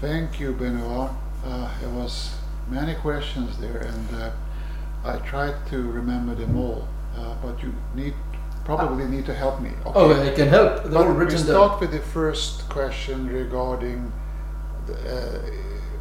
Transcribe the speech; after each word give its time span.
Thank 0.00 0.38
you, 0.38 0.52
Benoît. 0.52 1.10
Uh, 1.44 1.70
it 1.82 1.88
was 1.88 2.34
many 2.68 2.94
questions 2.94 3.56
there, 3.58 3.78
and 3.78 4.14
uh, 4.14 4.30
I 5.04 5.16
tried 5.18 5.54
to 5.70 5.90
remember 5.90 6.34
them 6.34 6.56
all. 6.56 6.86
Uh, 7.16 7.34
but 7.42 7.62
you 7.62 7.72
need 7.94 8.14
probably 8.66 9.06
need 9.06 9.24
to 9.24 9.32
help 9.32 9.60
me. 9.60 9.70
Okay. 9.86 9.92
Oh, 9.94 10.22
I 10.22 10.34
can 10.34 10.48
help. 10.48 10.82
They're 10.82 10.92
but 10.92 11.16
we 11.16 11.30
start 11.30 11.70
down. 11.70 11.80
with 11.80 11.92
the 11.92 12.06
first 12.12 12.68
question 12.68 13.28
regarding 13.28 14.12
the, 14.86 14.94
uh, 14.94 15.38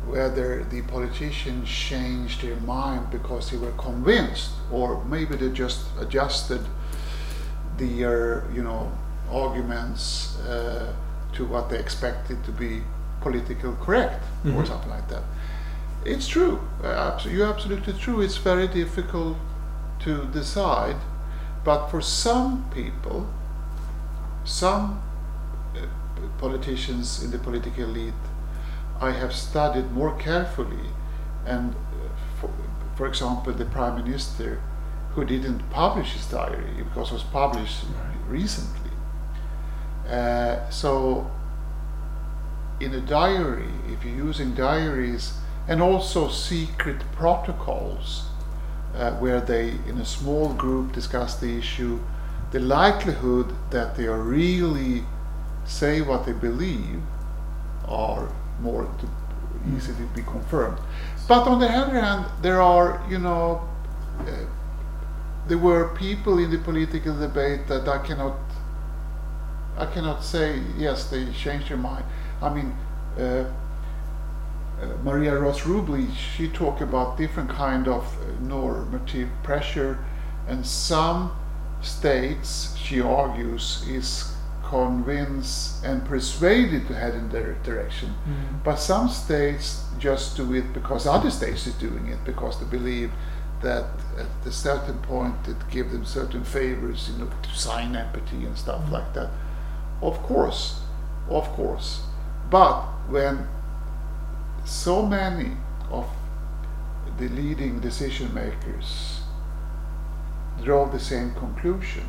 whether 0.08 0.64
the 0.66 0.82
politicians 0.82 1.70
changed 1.70 2.42
their 2.42 2.58
mind 2.58 3.12
because 3.12 3.52
they 3.52 3.58
were 3.58 3.72
convinced, 3.74 4.50
or 4.72 5.06
maybe 5.06 5.36
they 5.36 5.52
just 5.52 5.86
adjusted 6.00 6.62
their, 7.78 8.46
you 8.54 8.64
know, 8.64 8.92
arguments 9.32 10.38
uh, 10.40 10.92
to 11.34 11.46
what 11.46 11.70
they 11.70 11.80
expected 11.80 12.44
to 12.44 12.52
be 12.52 12.82
political 13.26 13.74
correct 13.86 14.24
mm-hmm. 14.24 14.56
or 14.58 14.66
something 14.66 14.92
like 14.98 15.08
that. 15.10 15.24
It's 16.06 16.28
true. 16.28 16.56
Uh, 16.84 17.20
you're 17.34 17.52
absolutely 17.56 17.94
true. 17.94 18.22
It's 18.22 18.38
very 18.38 18.68
difficult 18.68 19.38
to 20.06 20.26
decide, 20.40 21.00
but 21.64 21.88
for 21.90 22.02
some 22.02 22.70
people, 22.78 23.28
some 24.44 25.02
uh, 25.76 25.80
politicians 26.38 27.24
in 27.24 27.32
the 27.32 27.40
political 27.40 27.86
elite, 27.86 28.24
I 29.02 29.12
have 29.22 29.34
studied 29.34 29.92
more 29.92 30.16
carefully, 30.28 30.88
and 31.46 31.74
uh, 31.74 31.78
for, 32.40 32.50
for 32.96 33.08
example, 33.08 33.52
the 33.54 33.66
prime 33.66 33.96
minister 34.04 34.62
who 35.14 35.26
didn't 35.26 35.62
publish 35.72 36.10
his 36.14 36.26
diary 36.28 36.76
because 36.78 37.10
it 37.10 37.14
was 37.14 37.24
published 37.24 37.84
right. 37.84 38.40
recently. 38.40 38.96
Uh, 40.08 40.70
so 40.70 41.32
in 42.80 42.94
a 42.94 43.02
diary, 43.02 43.70
if 43.88 44.04
you're 44.04 44.16
using 44.16 44.54
diaries 44.54 45.34
and 45.68 45.82
also 45.82 46.30
secret 46.30 47.02
protocols 47.14 48.28
uh, 48.96 49.12
where 49.14 49.42
they, 49.42 49.70
in 49.88 49.98
a 49.98 50.06
small 50.06 50.54
group, 50.54 50.94
discuss 50.94 51.36
the 51.40 51.58
issue, 51.58 52.00
the 52.52 52.60
likelihood 52.60 53.54
that 53.72 53.96
they 53.96 54.06
are 54.06 54.22
really 54.22 55.04
say 55.66 56.02
what 56.02 56.26
they 56.26 56.32
believe 56.32 57.02
are 57.88 58.30
more 58.62 58.90
easy 59.76 59.94
to 59.94 60.04
be 60.16 60.22
confirmed. 60.22 60.78
But 61.28 61.48
on 61.48 61.60
the 61.60 61.68
other 61.68 62.00
hand, 62.00 62.26
there 62.42 62.62
are, 62.62 63.04
you 63.10 63.18
know, 63.18 63.68
uh, 64.20 64.32
there 65.48 65.58
were 65.58 65.94
people 65.96 66.40
in 66.40 66.52
the 66.52 66.60
political 66.60 67.18
debate 67.18 67.68
that 67.68 67.88
I 67.88 68.00
cannot, 68.00 68.38
I 69.78 69.86
cannot 69.88 70.24
say 70.24 70.62
yes 70.78 71.10
they 71.10 71.26
changed 71.32 71.70
their 71.70 71.78
mind. 71.78 72.06
I 72.46 72.54
mean, 72.54 72.76
uh, 73.18 73.46
uh, 74.82 74.86
Maria 75.04 75.36
Rost 75.38 75.62
Rublee, 75.62 76.14
she 76.14 76.48
talked 76.48 76.82
about 76.82 77.18
different 77.18 77.50
kind 77.50 77.88
of 77.88 78.06
normative 78.42 79.30
pressure, 79.42 79.98
and 80.48 80.66
some 80.66 81.32
states, 81.82 82.76
she 82.78 83.02
argues, 83.02 83.84
is 83.88 84.32
convinced 84.64 85.84
and 85.86 86.04
persuaded 86.06 86.88
to 86.88 86.94
head 86.94 87.14
in 87.16 87.30
that 87.30 87.64
direction. 87.64 88.10
Mm. 88.28 88.64
But 88.64 88.76
some 88.76 89.10
states 89.10 89.84
just 90.00 90.38
do 90.38 90.54
it 90.54 90.74
because 90.74 91.08
other 91.08 91.32
states 91.32 91.68
are 91.68 91.80
doing 91.80 92.08
it 92.08 92.24
because 92.26 92.60
they 92.60 92.66
believe 92.66 93.12
that 93.62 93.86
at 94.18 94.48
a 94.48 94.52
certain 94.52 94.98
point 95.00 95.36
it 95.48 95.58
gives 95.70 95.92
them 95.92 96.06
certain 96.06 96.44
favors, 96.44 97.10
you 97.10 97.18
know, 97.24 97.32
to 97.44 97.50
sign 97.58 97.94
NPT 97.94 98.46
and 98.46 98.58
stuff 98.58 98.84
mm. 98.86 98.92
like 98.92 99.14
that. 99.14 99.30
Of 100.02 100.22
course, 100.24 100.80
of 101.30 101.48
course. 101.54 102.02
But 102.50 102.82
when 103.10 103.48
so 104.66 105.06
many 105.06 105.52
of 105.90 106.08
the 107.18 107.30
leading 107.30 107.80
decision 107.80 108.34
makers 108.34 109.22
draw 110.64 110.88
the 110.88 111.00
same 111.00 111.34
conclusion, 111.36 112.04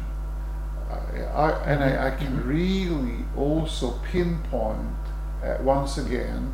I, 0.91 1.51
and 1.67 1.83
I, 1.83 2.09
I, 2.09 2.11
can 2.13 2.29
mm-hmm. 2.29 2.49
really 2.49 3.25
also 3.37 3.99
pinpoint 4.11 4.95
uh, 5.43 5.57
once 5.61 5.99
again 5.99 6.53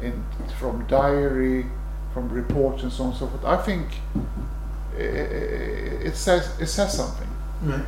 in, 0.00 0.24
from 0.58 0.86
diary, 0.86 1.66
from 2.12 2.28
reports 2.28 2.82
and 2.82 2.92
so 2.92 3.04
on 3.04 3.10
and 3.10 3.18
so 3.18 3.26
forth. 3.26 3.44
I 3.44 3.56
think 3.62 3.88
it, 4.96 6.06
it 6.06 6.16
says 6.16 6.58
it 6.60 6.66
says 6.66 6.96
something. 6.96 7.28
Right. 7.62 7.84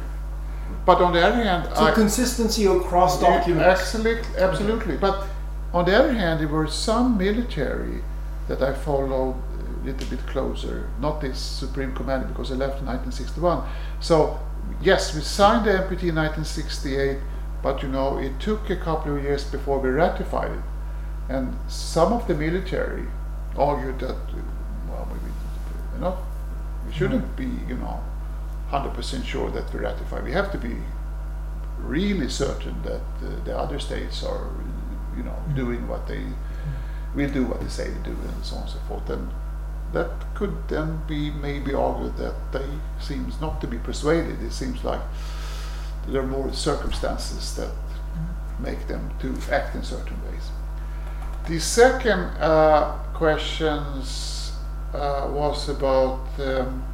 But 0.85 1.01
on 1.01 1.13
the 1.13 1.21
other 1.21 1.43
hand, 1.43 1.69
so 1.75 1.85
I, 1.85 1.91
consistency 1.93 2.65
across 2.67 3.21
documents. 3.21 3.81
Absolutely, 3.81 4.37
absolutely. 4.39 4.97
But 4.97 5.27
on 5.73 5.85
the 5.85 5.95
other 5.95 6.13
hand, 6.13 6.41
there 6.41 6.49
were 6.49 6.67
some 6.67 7.19
military 7.19 8.03
that 8.49 8.63
I 8.63 8.73
followed 8.73 9.37
a 9.37 9.85
little 9.85 10.09
bit 10.09 10.27
closer. 10.27 10.89
Not 10.99 11.21
this 11.21 11.39
supreme 11.39 11.95
commander 11.95 12.27
because 12.27 12.51
I 12.51 12.55
left 12.55 12.81
in 12.81 12.87
1961. 12.87 13.69
So 14.01 14.39
yes, 14.81 15.15
we 15.15 15.21
signed 15.21 15.67
the 15.67 15.73
NPT 15.73 16.09
in 16.09 16.17
1968, 16.17 17.19
but 17.63 17.83
you 17.83 17.89
know 17.89 18.19
it 18.19 18.41
took 18.41 18.71
a 18.71 18.77
couple 18.77 19.17
of 19.17 19.23
years 19.23 19.45
before 19.45 19.79
we 19.79 19.91
ratified 19.91 20.53
it. 20.53 20.65
And 21.29 21.55
some 21.69 22.13
of 22.13 22.27
the 22.27 22.35
military 22.35 23.07
argued 23.57 23.99
that 24.01 24.17
well, 24.89 25.07
maybe 25.11 25.33
you 25.95 26.01
know 26.01 26.19
we 26.87 26.93
shouldn't 26.93 27.37
be 27.37 27.51
you 27.69 27.77
know 27.77 28.03
100% 28.71 29.25
sure 29.25 29.51
that 29.51 29.73
we 29.73 29.81
ratify. 29.81 30.21
We 30.21 30.33
have 30.33 30.53
to 30.53 30.59
be 30.59 30.77
really 31.79 32.29
certain 32.29 32.83
that 32.83 33.01
uh, 33.25 33.45
the 33.45 33.57
other 33.57 33.79
states 33.79 34.23
are, 34.23 34.51
you 35.17 35.23
know, 35.23 35.37
mm. 35.49 35.57
doing 35.57 35.89
what 35.89 36.07
they 36.07 36.23
will 37.15 37.31
do 37.31 37.45
what 37.45 37.61
they 37.61 37.69
say 37.69 37.89
they 37.89 38.03
do, 38.03 38.11
and 38.11 38.45
so 38.45 38.57
on 38.57 38.63
and 38.63 38.71
so 38.71 38.79
forth. 38.87 39.09
And 39.09 39.31
that 39.93 40.11
could 40.35 40.69
then 40.69 41.01
be 41.07 41.31
maybe 41.31 41.73
argued 41.73 42.17
that 42.19 42.35
they 42.53 42.67
seems 43.01 43.41
not 43.41 43.61
to 43.63 43.67
be 43.67 43.79
persuaded. 43.79 44.43
It 44.43 44.53
seems 44.53 44.85
like 44.85 45.01
there 46.07 46.21
are 46.21 46.27
more 46.27 46.53
circumstances 46.53 47.57
that 47.57 47.71
mm. 47.71 48.61
make 48.61 48.87
them 48.87 49.11
to 49.21 49.35
act 49.51 49.75
in 49.75 49.83
certain 49.83 50.17
ways. 50.31 50.51
The 51.49 51.59
second 51.59 52.21
uh, 52.39 52.99
questions 53.15 54.53
uh, 54.93 55.27
was 55.31 55.71
about. 55.71 56.21
Um, 56.39 56.85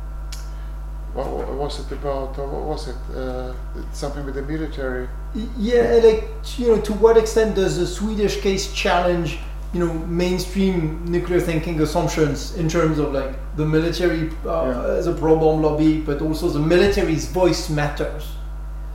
what 1.15 1.55
was 1.55 1.81
it 1.81 1.93
about? 1.93 2.39
Or 2.39 2.47
what 2.49 2.63
was 2.63 2.89
it? 2.89 2.97
Uh, 3.17 3.55
something 3.93 4.25
with 4.25 4.35
the 4.35 4.43
military? 4.43 5.09
Yeah, 5.57 6.01
like 6.03 6.29
you 6.59 6.69
know, 6.69 6.81
to 6.83 6.93
what 6.95 7.17
extent 7.17 7.55
does 7.55 7.79
the 7.79 7.87
Swedish 7.87 8.41
case 8.41 8.73
challenge 8.73 9.39
you 9.73 9.81
know 9.81 9.93
mainstream 10.07 11.05
nuclear 11.05 11.41
thinking 11.41 11.81
assumptions 11.81 12.57
in 12.57 12.69
terms 12.69 12.99
of 12.99 13.13
like 13.13 13.35
the 13.57 13.67
military 13.67 14.31
uh, 14.47 14.65
yeah. 14.67 14.99
as 14.99 15.07
a 15.07 15.13
pro 15.13 15.37
bomb 15.37 15.63
lobby, 15.63 16.01
but 16.01 16.21
also 16.23 16.49
the 16.49 16.59
military's 16.59 17.27
voice 17.27 17.69
matters. 17.71 18.33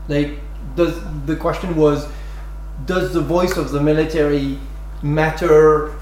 Like, 0.07 0.39
does 0.75 0.99
the 1.25 1.35
question 1.35 1.75
was, 1.75 2.07
does 2.85 3.13
the 3.13 3.21
voice 3.21 3.55
of 3.57 3.71
the 3.71 3.81
military 3.81 4.57
matter 5.03 5.93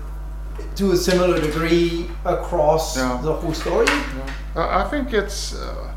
to 0.75 0.91
a 0.91 0.97
similar 0.97 1.39
degree 1.39 2.09
across 2.25 2.97
yeah. 2.97 3.19
the 3.21 3.33
whole 3.33 3.53
story? 3.53 3.85
Yeah. 3.87 4.83
I 4.83 4.87
think 4.89 5.13
it's. 5.13 5.53
Uh, 5.53 5.93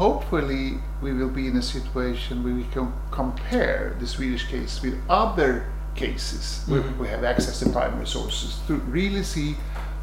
hopefully 0.00 0.78
we 1.02 1.12
will 1.12 1.28
be 1.28 1.46
in 1.46 1.56
a 1.58 1.62
situation 1.62 2.42
where 2.42 2.54
we 2.54 2.64
can 2.72 2.90
compare 3.10 3.94
the 4.00 4.06
Swedish 4.06 4.44
case 4.48 4.80
with 4.80 4.96
other 5.10 5.66
cases 5.94 6.42
mm-hmm. 6.42 6.72
where 6.72 6.82
we 7.02 7.06
have 7.06 7.22
access 7.22 7.58
to 7.60 7.68
primary 7.68 8.06
sources 8.06 8.60
to 8.66 8.76
really 8.98 9.22
see 9.22 9.54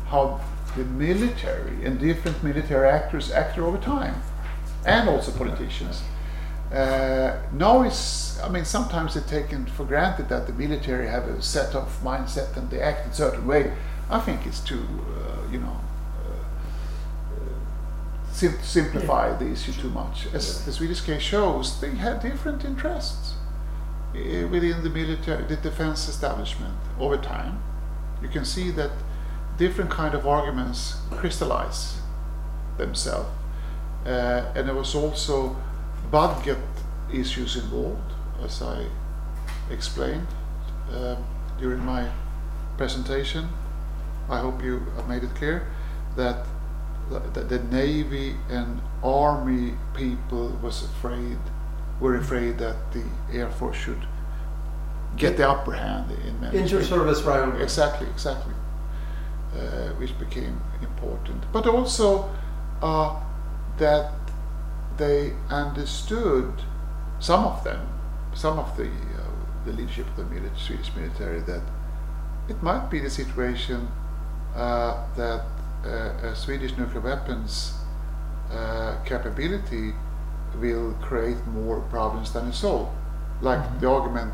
how 0.05 0.39
the 0.75 0.85
military 0.85 1.83
and 1.83 1.99
different 1.99 2.37
military 2.43 2.87
actors 2.87 3.31
act 3.31 3.57
over 3.57 3.79
time, 3.79 4.13
and 4.85 5.09
also 5.09 5.31
politicians. 5.31 6.03
Uh, 6.71 7.41
now 7.53 7.81
it's, 7.81 8.39
I 8.41 8.49
mean, 8.49 8.65
sometimes 8.65 9.15
it's 9.15 9.27
taken 9.27 9.65
for 9.65 9.83
granted 9.83 10.29
that 10.29 10.45
the 10.45 10.53
military 10.53 11.07
have 11.07 11.25
a 11.27 11.41
set 11.41 11.73
of 11.73 11.87
mindset 12.03 12.55
and 12.55 12.69
they 12.69 12.81
act 12.81 13.05
in 13.05 13.11
a 13.13 13.15
certain 13.15 13.47
way. 13.47 13.73
I 14.11 14.19
think 14.19 14.45
it's 14.45 14.59
too, 14.59 14.85
uh, 15.17 15.51
you 15.51 15.59
know, 15.59 15.75
sim- 18.37 18.61
simplify 18.61 19.29
yeah. 19.29 19.37
the 19.37 19.51
issue 19.51 19.73
too 19.73 19.89
much. 19.89 20.27
As 20.33 20.59
yeah. 20.59 20.65
the 20.65 20.71
Swedish 20.71 21.01
case 21.01 21.21
shows, 21.21 21.81
they 21.81 21.91
had 21.95 22.21
different 22.21 22.63
interests 22.63 23.35
eh, 24.15 24.43
within 24.45 24.83
the 24.83 24.89
military, 24.89 25.43
the 25.45 25.57
defense 25.57 26.07
establishment 26.07 26.75
over 26.99 27.17
time. 27.17 27.61
You 28.21 28.29
can 28.29 28.45
see 28.45 28.71
that 28.71 28.91
different 29.57 29.89
kind 29.89 30.13
of 30.13 30.27
arguments 30.27 30.97
crystallize 31.11 31.99
themselves. 32.77 33.29
Uh, 34.05 34.53
and 34.55 34.67
there 34.67 34.75
was 34.75 34.95
also 34.95 35.55
budget 36.11 36.57
issues 37.11 37.55
involved, 37.55 38.11
as 38.43 38.61
I 38.61 38.85
explained 39.71 40.27
uh, 40.93 41.15
during 41.59 41.83
my 41.83 42.09
presentation. 42.77 43.49
I 44.29 44.39
hope 44.39 44.63
you 44.63 44.79
have 44.95 45.07
made 45.07 45.23
it 45.23 45.33
clear 45.35 45.67
that 46.15 46.45
the, 47.09 47.41
the 47.41 47.59
navy 47.63 48.35
and 48.49 48.81
army 49.03 49.73
people 49.93 50.49
was 50.61 50.83
afraid 50.83 51.37
were 51.99 52.15
afraid 52.15 52.57
that 52.59 52.91
the 52.91 53.03
air 53.31 53.49
force 53.49 53.77
should 53.77 54.05
get 55.15 55.37
the 55.37 55.49
upper 55.49 55.71
hand 55.71 56.11
in 56.11 56.39
many 56.39 56.59
Inter-service 56.59 57.21
rivalry. 57.21 57.63
Exactly, 57.63 58.07
exactly. 58.07 58.53
Uh, 59.55 59.89
which 59.97 60.17
became 60.19 60.61
important, 60.81 61.43
but 61.51 61.65
also 61.65 62.29
uh, 62.81 63.19
that 63.77 64.11
they 64.97 65.33
understood 65.49 66.53
some 67.19 67.43
of 67.43 67.63
them, 67.63 67.87
some 68.35 68.59
of 68.59 68.77
the 68.77 68.85
uh, 68.85 69.27
the 69.65 69.71
leadership 69.73 70.07
of 70.09 70.17
the 70.17 70.25
military, 70.25 70.59
Swedish 70.59 70.93
military, 70.95 71.39
that 71.41 71.63
it 72.47 72.61
might 72.61 72.89
be 72.89 72.99
the 72.99 73.09
situation 73.09 73.87
uh, 74.55 75.03
that 75.15 75.43
Swedish 76.35 76.77
nuclear 76.77 77.01
weapons 77.01 77.73
uh, 78.51 78.95
capability 79.05 79.93
will 80.61 80.93
create 81.01 81.45
more 81.47 81.81
problems 81.89 82.31
than 82.33 82.47
it 82.47 82.53
solve. 82.53 82.87
Like 83.41 83.59
Mhm. 83.59 83.79
the 83.79 83.89
argument 83.89 84.33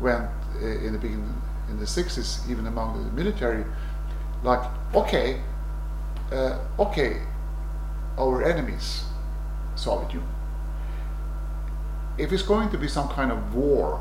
went 0.00 0.28
uh, 0.60 0.86
in 0.86 0.92
the 0.92 0.98
beginning 0.98 1.34
in 1.70 1.78
the 1.78 1.86
60s, 1.86 2.48
even 2.50 2.66
among 2.66 3.04
the 3.04 3.10
military, 3.12 3.64
like 4.42 4.62
okay, 4.94 5.40
uh, 6.32 6.58
okay, 6.78 7.22
our 8.18 8.42
enemies, 8.42 9.04
Soviet 9.74 10.12
Union. 10.12 10.30
If 12.18 12.32
it's 12.32 12.42
going 12.42 12.68
to 12.70 12.78
be 12.78 12.88
some 12.88 13.08
kind 13.08 13.30
of 13.32 13.54
war 13.54 14.00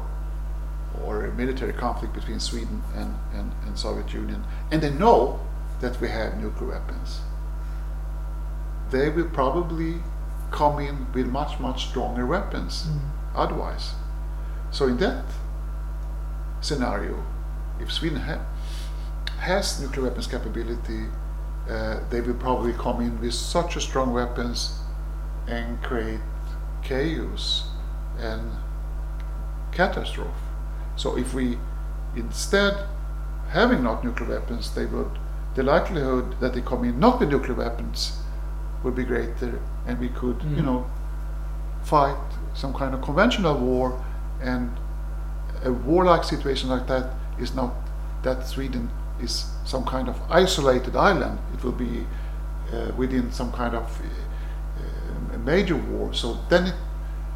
or 1.06 1.26
a 1.26 1.32
military 1.34 1.74
conflict 1.74 2.14
between 2.14 2.40
Sweden 2.40 2.84
and, 2.96 3.16
and, 3.34 3.52
and 3.66 3.78
Soviet 3.78 4.14
Union, 4.14 4.44
and 4.72 4.82
they 4.82 4.90
know 4.92 5.40
that 5.82 6.00
we 6.02 6.08
have 6.08 6.38
nuclear 6.38 6.72
weapons, 6.72 7.22
they 8.92 9.10
will 9.10 9.30
probably 9.30 10.02
come 10.52 10.80
in 10.80 11.08
with 11.14 11.28
much, 11.28 11.60
much 11.60 11.88
stronger 11.90 12.26
weapons 12.26 12.88
Mm. 12.88 13.00
otherwise. 13.36 13.96
So 14.72 14.88
in 14.88 14.98
that 14.98 15.26
scenario, 16.62 17.16
if 17.80 17.92
Sweden 17.92 18.20
ha- 18.22 18.46
has 19.40 19.80
nuclear 19.82 20.04
weapons 20.08 20.28
capability, 20.28 21.08
uh, 21.70 22.00
they 22.10 22.22
will 22.22 22.36
probably 22.36 22.74
come 22.74 23.02
in 23.02 23.20
with 23.22 23.34
such 23.34 23.76
a 23.76 23.82
strong 23.82 24.14
weapons 24.14 24.80
and 25.48 25.82
create 25.82 26.20
chaos 26.84 27.64
and 28.20 28.52
catastrophe. 29.72 30.32
So 30.96 31.18
if 31.18 31.34
we 31.34 31.58
instead 32.16 32.76
having 33.50 33.84
not 33.84 34.04
nuclear 34.04 34.30
weapons, 34.40 34.74
they 34.76 34.86
would 34.86 35.12
the 35.56 35.64
likelihood 35.64 36.36
that 36.40 36.54
they 36.54 36.62
come 36.62 36.84
in 36.86 37.00
not 37.00 37.20
with 37.20 37.30
nuclear 37.30 37.56
weapons 37.56 38.18
would 38.84 38.96
be 38.96 39.04
greater, 39.04 39.60
and 39.88 40.00
we 40.00 40.10
could, 40.10 40.42
you 40.44 40.62
Mm. 40.62 40.66
know, 40.66 40.86
fight 41.84 42.18
some 42.54 42.74
kind 42.74 42.94
of 42.94 43.02
conventional 43.02 43.58
war, 43.58 43.94
and 44.42 44.70
a 45.66 45.72
warlike 45.72 46.24
situation 46.24 46.70
like 46.70 46.88
that 46.88 47.06
is 47.40 47.54
not 47.54 47.72
that 48.24 48.48
Sweden 48.48 48.90
is 49.22 49.46
some 49.66 49.84
kind 49.84 50.08
of 50.10 50.16
isolated 50.30 50.96
island. 50.96 51.38
It 51.54 51.64
will 51.64 51.72
be 51.78 52.06
uh, 52.74 52.92
within 52.98 53.32
some 53.32 53.52
kind 53.52 53.76
of 53.76 53.84
uh, 54.02 55.36
a 55.36 55.38
major 55.38 55.76
war. 55.76 56.14
So 56.14 56.38
then 56.50 56.68
it 56.68 56.76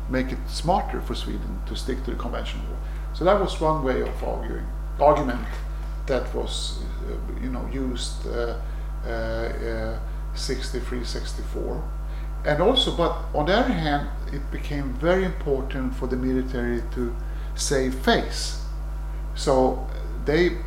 make 0.10 0.32
it 0.32 0.40
smarter 0.48 1.02
for 1.02 1.16
Sweden 1.16 1.60
to 1.68 1.76
stick 1.76 2.04
to 2.06 2.12
the 2.12 2.18
conventional 2.18 2.66
war. 2.68 2.78
So 3.14 3.26
that 3.26 3.40
was 3.40 3.60
one 3.62 3.84
way 3.84 4.02
of 4.02 4.24
arguing 4.24 4.66
argument 5.00 5.46
that 6.06 6.34
was 6.36 6.80
you 7.42 7.50
know 7.50 7.68
used 7.72 8.28
uh, 8.28 8.56
uh, 9.06 9.10
uh, 9.10 10.00
63 10.34 11.04
64 11.04 11.84
and 12.46 12.62
also 12.62 12.96
but 12.96 13.16
on 13.34 13.46
the 13.46 13.54
other 13.54 13.74
hand 13.74 14.08
it 14.34 14.42
became 14.52 14.94
very 14.94 15.24
important 15.26 15.96
for 15.96 16.08
the 16.08 16.16
military 16.16 16.82
to 16.94 17.16
save 17.56 17.96
face. 17.96 18.62
So 19.36 19.88
they 20.26 20.58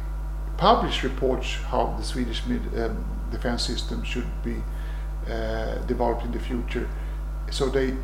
published 0.57 1.03
reports 1.03 1.55
how 1.71 1.95
the 1.99 2.05
Swedish 2.05 2.43
mid, 2.47 2.63
um, 2.81 3.05
defense 3.31 3.63
system 3.67 4.03
should 4.05 4.29
be 4.43 4.57
uh, 5.31 5.75
developed 5.87 6.25
in 6.25 6.33
the 6.33 6.39
future. 6.41 6.89
So 7.51 7.69
they 7.69 7.95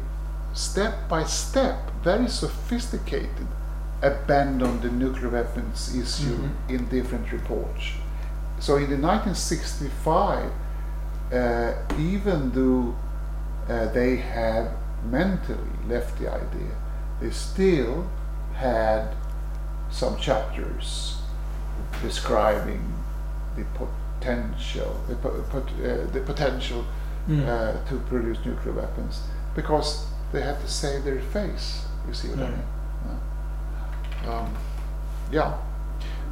step 0.53 1.09
by 1.09 1.25
step 1.25 1.77
very 2.03 2.29
sophisticated 2.29 3.47
abandoned 4.03 4.83
the 4.83 4.91
nuclear 4.91 5.31
weapons 5.31 5.95
issue 5.97 6.37
Mhm. 6.37 6.51
in 6.69 6.89
different 6.89 7.33
reports 7.33 7.85
so 8.65 8.71
in 8.77 8.89
the 8.91 8.97
1965 8.97 10.51
uh, 11.33 11.73
even 11.99 12.51
though 12.53 12.95
uh, 13.69 13.93
they 13.93 14.17
had 14.17 14.65
mentally 15.11 15.73
left 15.89 16.19
the 16.21 16.29
idea, 16.31 16.73
they 17.21 17.31
still 17.31 18.07
had 18.55 19.03
some 19.91 20.17
chapters 20.19 21.17
describing 22.03 22.83
the 23.57 23.65
potential, 23.81 25.01
the, 25.09 25.17
po- 25.17 25.43
pot, 25.51 25.67
uh, 25.83 26.07
the 26.13 26.21
potential 26.25 26.85
Mm. 27.27 27.41
uh, 27.49 27.89
to 27.89 27.95
produce 28.11 28.39
nuclear 28.45 28.75
weapons, 28.75 29.23
because 29.55 30.07
they 30.31 30.43
had 30.43 30.61
to 30.61 30.69
save 30.69 31.05
their 31.05 31.23
face. 31.37 31.87
You 32.07 32.13
see 32.13 32.29
what 32.29 32.41
I 32.41 32.51
mean? 32.51 32.67
Yeah. 34.25 34.31
Um, 34.39 34.55
yeah. 35.33 35.55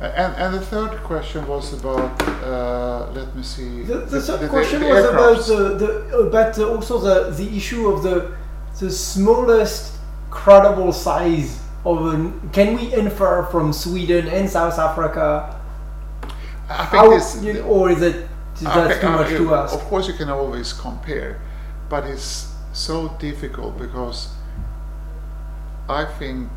And, 0.02 0.34
and 0.37 0.54
the 0.54 0.60
third 0.60 0.96
question 1.04 1.46
was 1.46 1.72
about, 1.78 2.20
uh, 2.43 3.08
let 3.12 3.34
me 3.37 3.43
see. 3.44 3.82
The, 3.84 3.99
the 3.99 4.20
third 4.20 4.40
the- 4.40 4.49
question 4.49 4.81
the 4.81 4.88
was 4.88 5.04
about 5.04 5.46
the, 5.46 5.60
the 5.78 6.19
about 6.19 6.58
uh, 6.58 6.75
also 6.75 6.99
the, 6.99 7.31
the 7.31 7.56
issue 7.56 7.88
of 7.88 8.02
the 8.02 8.37
the 8.81 8.90
smallest 8.90 9.94
credible 10.31 10.93
size 10.93 11.60
of 11.84 12.12
an. 12.12 12.50
Can 12.52 12.75
we 12.75 12.93
infer 12.93 13.44
from 13.44 13.72
Sweden 13.72 14.26
and 14.26 14.50
South 14.50 14.76
Africa? 14.78 15.60
I 16.69 16.87
think 16.87 16.90
How, 16.90 17.10
this, 17.10 17.43
you- 17.43 17.62
or 17.62 17.90
is 17.90 18.02
it 18.02 18.16
is 18.56 18.66
I 18.66 18.88
that 18.88 19.00
too 19.00 19.06
uh, 19.06 19.10
much 19.12 19.28
to 19.28 19.54
ask? 19.54 19.75
Of 19.75 19.82
course, 19.82 20.08
you 20.08 20.14
can 20.14 20.31
always 20.31 20.72
compare, 20.72 21.40
but 21.88 22.04
it's 22.04 22.50
so 22.72 23.08
difficult 23.20 23.78
because 23.78 24.28
I 25.88 26.04
think 26.19 26.49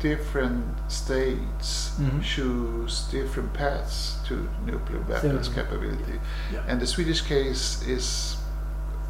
different 0.00 0.64
states 0.88 1.90
Mhm. 1.98 2.22
choose 2.22 3.02
different 3.10 3.52
paths 3.52 4.16
to 4.28 4.34
nuclear 4.66 5.00
weapons 5.08 5.46
So- 5.48 5.52
capability, 5.54 6.20
Yeah. 6.52 6.60
and 6.68 6.80
the 6.80 6.86
Swedish 6.86 7.22
case 7.22 7.82
is 7.86 8.36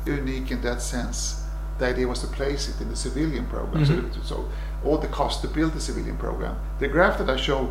unique 0.07 0.51
in 0.51 0.61
that 0.63 0.81
sense. 0.83 1.43
The 1.79 1.87
idea 1.87 2.07
was 2.09 2.21
to 2.21 2.27
place 2.27 2.69
it 2.69 2.81
in 2.81 2.89
the 2.89 2.97
civilian 2.97 3.47
program, 3.47 3.85
so, 3.87 3.93
Mhm. 3.93 4.13
that- 4.13 4.25
so 4.27 4.49
all 4.85 4.99
the 4.99 5.09
cost 5.09 5.43
to 5.43 5.49
build 5.49 5.73
the 5.75 5.81
civilian 5.81 6.17
program. 6.17 6.57
The 6.81 6.89
graph 6.89 7.19
that 7.19 7.29
I 7.31 7.37
show 7.37 7.71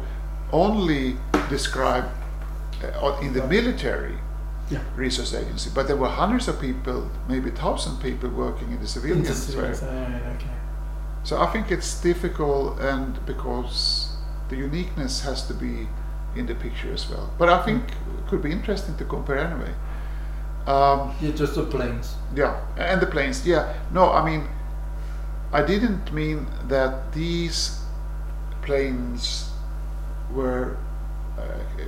only 0.51 1.17
describe 1.49 2.05
uh, 3.01 3.17
in 3.24 3.33
the 3.33 3.43
military 3.47 4.17
Yeah. 4.69 4.79
research 4.95 5.33
agency, 5.33 5.71
but 5.74 5.88
there 5.88 5.95
were 5.97 6.09
hundreds 6.09 6.47
of 6.47 6.59
people, 6.62 7.09
maybe 7.27 7.50
thousand 7.50 7.97
people 8.00 8.29
working 8.29 8.69
in 8.71 8.79
the 8.79 8.88
civilian 8.88 9.19
Into 9.19 9.33
sphere. 9.33 9.74
civilians, 9.74 9.81
uh, 9.81 10.36
okay. 10.36 10.51
So 11.27 11.41
I 11.41 11.48
think 11.48 11.72
it's 11.72 12.00
difficult, 12.00 12.79
and 12.79 13.19
because 13.25 14.15
the 14.48 14.55
uniqueness 14.55 15.19
has 15.24 15.46
to 15.48 15.53
be 15.53 15.89
in 16.38 16.46
the 16.46 16.55
picture 16.55 16.93
as 16.93 17.10
well. 17.10 17.29
But 17.38 17.50
I 17.50 17.65
think 17.65 17.84
it 17.84 18.27
could 18.29 18.41
be 18.41 18.50
interesting 18.50 18.96
to 18.96 19.03
compare 19.03 19.39
anyway. 19.39 19.74
Um, 20.65 21.13
Yeah, 21.19 21.31
just 21.31 21.55
the 21.55 21.63
planes. 21.63 22.15
yeah, 22.34 22.55
and 22.77 23.01
the 23.01 23.07
planes. 23.07 23.46
Yeah, 23.46 23.74
no, 23.91 24.10
I 24.10 24.24
mean, 24.24 24.48
I 25.51 25.63
didn't 25.63 26.13
mean 26.13 26.48
that 26.69 27.12
these 27.12 27.77
planes 28.62 29.50
were 30.31 30.77
uh, 31.38 31.41
uh, 31.41 31.88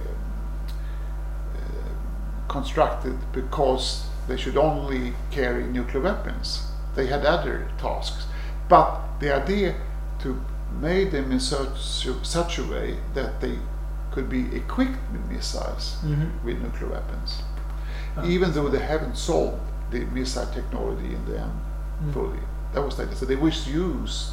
constructed 2.49 3.17
because 3.31 4.03
they 4.27 4.35
should 4.35 4.57
only 4.57 5.13
carry 5.31 5.63
nuclear 5.63 6.03
weapons. 6.03 6.67
They 6.95 7.07
had 7.07 7.25
other 7.25 7.69
tasks, 7.77 8.25
but 8.67 8.99
the 9.19 9.29
idea 9.43 9.75
to 10.23 10.39
make 10.81 11.11
them 11.11 11.31
in 11.31 11.39
such 11.39 11.77
such 12.23 12.59
a 12.59 12.63
way 12.63 12.97
that 13.13 13.39
they 13.41 13.57
could 14.11 14.29
be 14.29 14.41
equipped 14.55 14.99
with 15.11 15.23
missiles 15.31 15.97
Mm-hmm. 16.05 16.45
with 16.45 16.57
nuclear 16.61 16.89
weapons 16.91 17.41
Ah. 18.17 18.23
even 18.25 18.51
though 18.53 18.69
they 18.69 18.79
haven't 18.93 19.15
solved 19.17 19.59
the 19.91 19.99
missile 20.17 20.47
technology 20.53 21.13
in 21.15 21.23
the 21.25 21.37
end 21.39 21.51
Mm. 22.03 22.13
fully. 22.13 22.39
That 22.73 22.83
was 22.85 22.97
like 22.99 23.11
so 23.19 23.25
they 23.25 23.35
was 23.35 23.67
used 23.67 24.31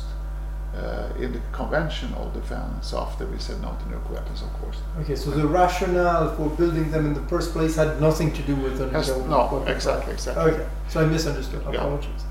uh, 0.76 1.22
in 1.24 1.32
the 1.32 1.40
conventional 1.52 2.30
defense 2.38 2.92
after 3.04 3.24
we 3.32 3.38
said 3.38 3.56
no 3.62 3.70
to 3.80 3.84
nuclear 3.88 4.20
weapons, 4.20 4.42
of 4.42 4.52
course. 4.60 4.76
Okay, 5.00 5.16
so 5.16 5.30
the 5.30 5.46
rationale 5.60 6.26
for 6.36 6.48
building 6.60 6.90
them 6.92 7.06
in 7.06 7.14
the 7.14 7.26
first 7.32 7.48
place 7.56 7.74
had 7.82 8.00
nothing 8.00 8.30
to 8.38 8.42
do 8.50 8.54
with 8.64 8.74
the 8.78 8.86
nuclear 8.86 9.28
no, 9.28 9.64
exactly, 9.66 10.12
exactly. 10.12 10.52
Okay, 10.52 10.66
so 10.90 11.00
I 11.02 11.06
misunderstood. 11.06 11.62
Apologies. 11.66 12.22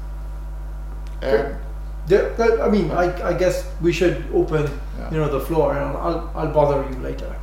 And, 1.22 1.32
Yeah, 1.32 1.58
that, 2.08 2.62
I 2.62 2.70
mean, 2.70 2.92
I, 2.92 3.30
I 3.30 3.34
guess 3.34 3.68
we 3.82 3.92
should 3.92 4.26
open, 4.34 4.70
Yeah. 4.98 5.12
you 5.12 5.18
know, 5.18 5.30
the 5.30 5.40
floor, 5.46 5.74
and 5.74 5.98
I'll, 5.98 6.32
I'll 6.36 6.54
bother 6.54 6.88
you 6.90 6.98
later. 7.00 7.36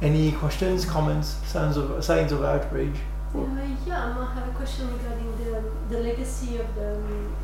Any 0.00 0.32
questions, 0.32 0.84
comments, 0.84 1.36
signs 1.44 1.76
of 1.76 2.04
signs 2.04 2.30
of 2.30 2.44
outrage? 2.44 2.94
Uh, 3.34 3.40
yeah, 3.86 4.16
I 4.16 4.34
have 4.34 4.48
a 4.48 4.52
question 4.52 4.86
regarding 4.96 5.30
the, 5.38 5.62
the 5.90 6.00
legacy 6.00 6.56
of 6.58 6.72
the 6.76 6.94
um, 6.94 7.36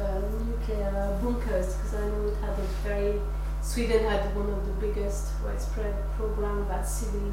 uh, 0.00 0.20
nuclear 0.44 1.18
bunkers 1.22 1.74
because 1.74 1.94
I 1.94 2.06
know 2.08 2.28
it 2.28 2.36
had 2.36 2.58
a 2.58 2.66
very 2.84 3.18
Sweden 3.62 4.04
had 4.04 4.34
one 4.34 4.50
of 4.50 4.66
the 4.66 4.72
biggest 4.86 5.28
widespread 5.44 5.94
program 6.16 6.58
about 6.62 6.86
civil, 6.86 7.32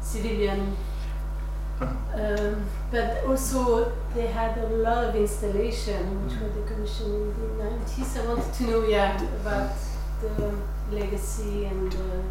civilian. 0.00 0.76
Um, 1.80 2.64
but 2.90 3.24
also 3.26 3.92
they 4.14 4.28
had 4.28 4.56
a 4.58 4.68
lot 4.76 5.04
of 5.04 5.16
installation 5.16 6.00
which 6.24 6.34
were 6.40 6.48
decommissioned 6.50 7.34
in 7.36 7.58
the 7.58 7.64
90s. 7.64 8.20
I 8.22 8.26
wanted 8.28 8.54
to 8.54 8.62
know, 8.64 8.84
yeah, 8.86 9.20
about 9.40 9.72
the 10.22 10.54
legacy 10.94 11.64
and 11.64 11.90
the 11.92 12.22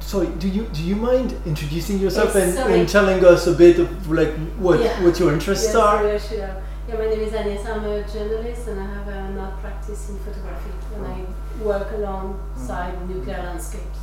Sorry, 0.00 0.26
do 0.38 0.48
you 0.48 0.64
do 0.64 0.82
you 0.82 0.96
mind 0.96 1.34
introducing 1.46 1.98
yourself 1.98 2.34
Yes, 2.34 2.44
and, 2.44 2.54
sorry. 2.54 2.80
and 2.80 2.88
telling 2.88 3.24
us 3.24 3.46
a 3.46 3.52
bit 3.52 3.78
of 3.78 4.10
like 4.10 4.34
what 4.58 4.80
Yeah. 4.80 5.00
what 5.04 5.18
your 5.20 5.32
interests 5.32 5.66
Yes, 5.66 5.76
are? 5.76 6.18
should 6.18 6.40
have. 6.40 6.56
Yeah, 6.88 6.96
my 6.98 7.06
name 7.06 7.20
is 7.20 7.32
Agnes. 7.32 7.64
I'm 7.64 7.84
a 7.84 8.02
journalist 8.02 8.66
and 8.68 8.80
I 8.80 8.86
have 8.96 9.06
an 9.08 9.38
art 9.38 9.60
practice 9.62 10.10
in 10.10 10.18
photography 10.18 10.72
and 10.96 11.06
I 11.06 11.16
work 11.64 11.92
alongside 11.92 12.94
nuclear 13.08 13.38
landscapes. 13.38 14.00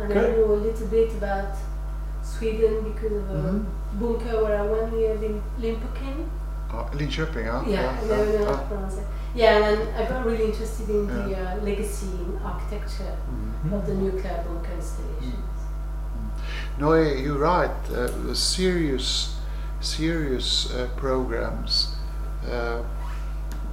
And 0.00 0.12
I 0.12 0.14
know 0.14 0.52
a 0.54 0.60
little 0.68 0.86
bit 0.86 1.10
about 1.14 1.56
Sweden 2.22 2.74
because 2.92 3.12
of 3.12 3.30
a 3.30 3.34
Mhm. 3.34 3.64
Bunker 4.00 4.42
where 4.44 4.58
I 4.60 4.66
went 4.66 4.92
near 4.94 5.14
Lim- 5.14 5.42
Limpokin. 5.60 6.28
Uh, 6.70 6.84
Linköping, 6.92 7.46
huh? 7.50 7.62
Yeah, 7.68 7.90
I 8.02 8.06
never 8.06 8.38
know 8.38 8.44
how 8.46 8.60
to 8.62 8.66
pronounce 8.68 8.96
it. 8.96 9.06
Yeah, 9.34 9.56
and 9.56 9.64
then 9.78 9.94
I 9.94 10.08
got 10.08 10.24
really 10.24 10.44
interested 10.46 10.88
in 10.88 11.06
the 11.06 11.36
uh, 11.36 11.56
legacy 11.62 12.06
in 12.06 12.38
architecture 12.44 13.16
Mhm. 13.64 13.72
of 13.72 13.86
the 13.86 13.94
nuclear 13.94 14.42
bunker 14.46 14.72
installations. 14.76 15.34
No, 16.78 16.92
eh, 16.92 17.14
you're 17.22 17.38
right. 17.38 17.70
Uh, 17.90 18.34
serious, 18.34 19.36
serious 19.80 20.72
uh, 20.74 20.88
programs 20.96 21.94
uh, 22.50 22.82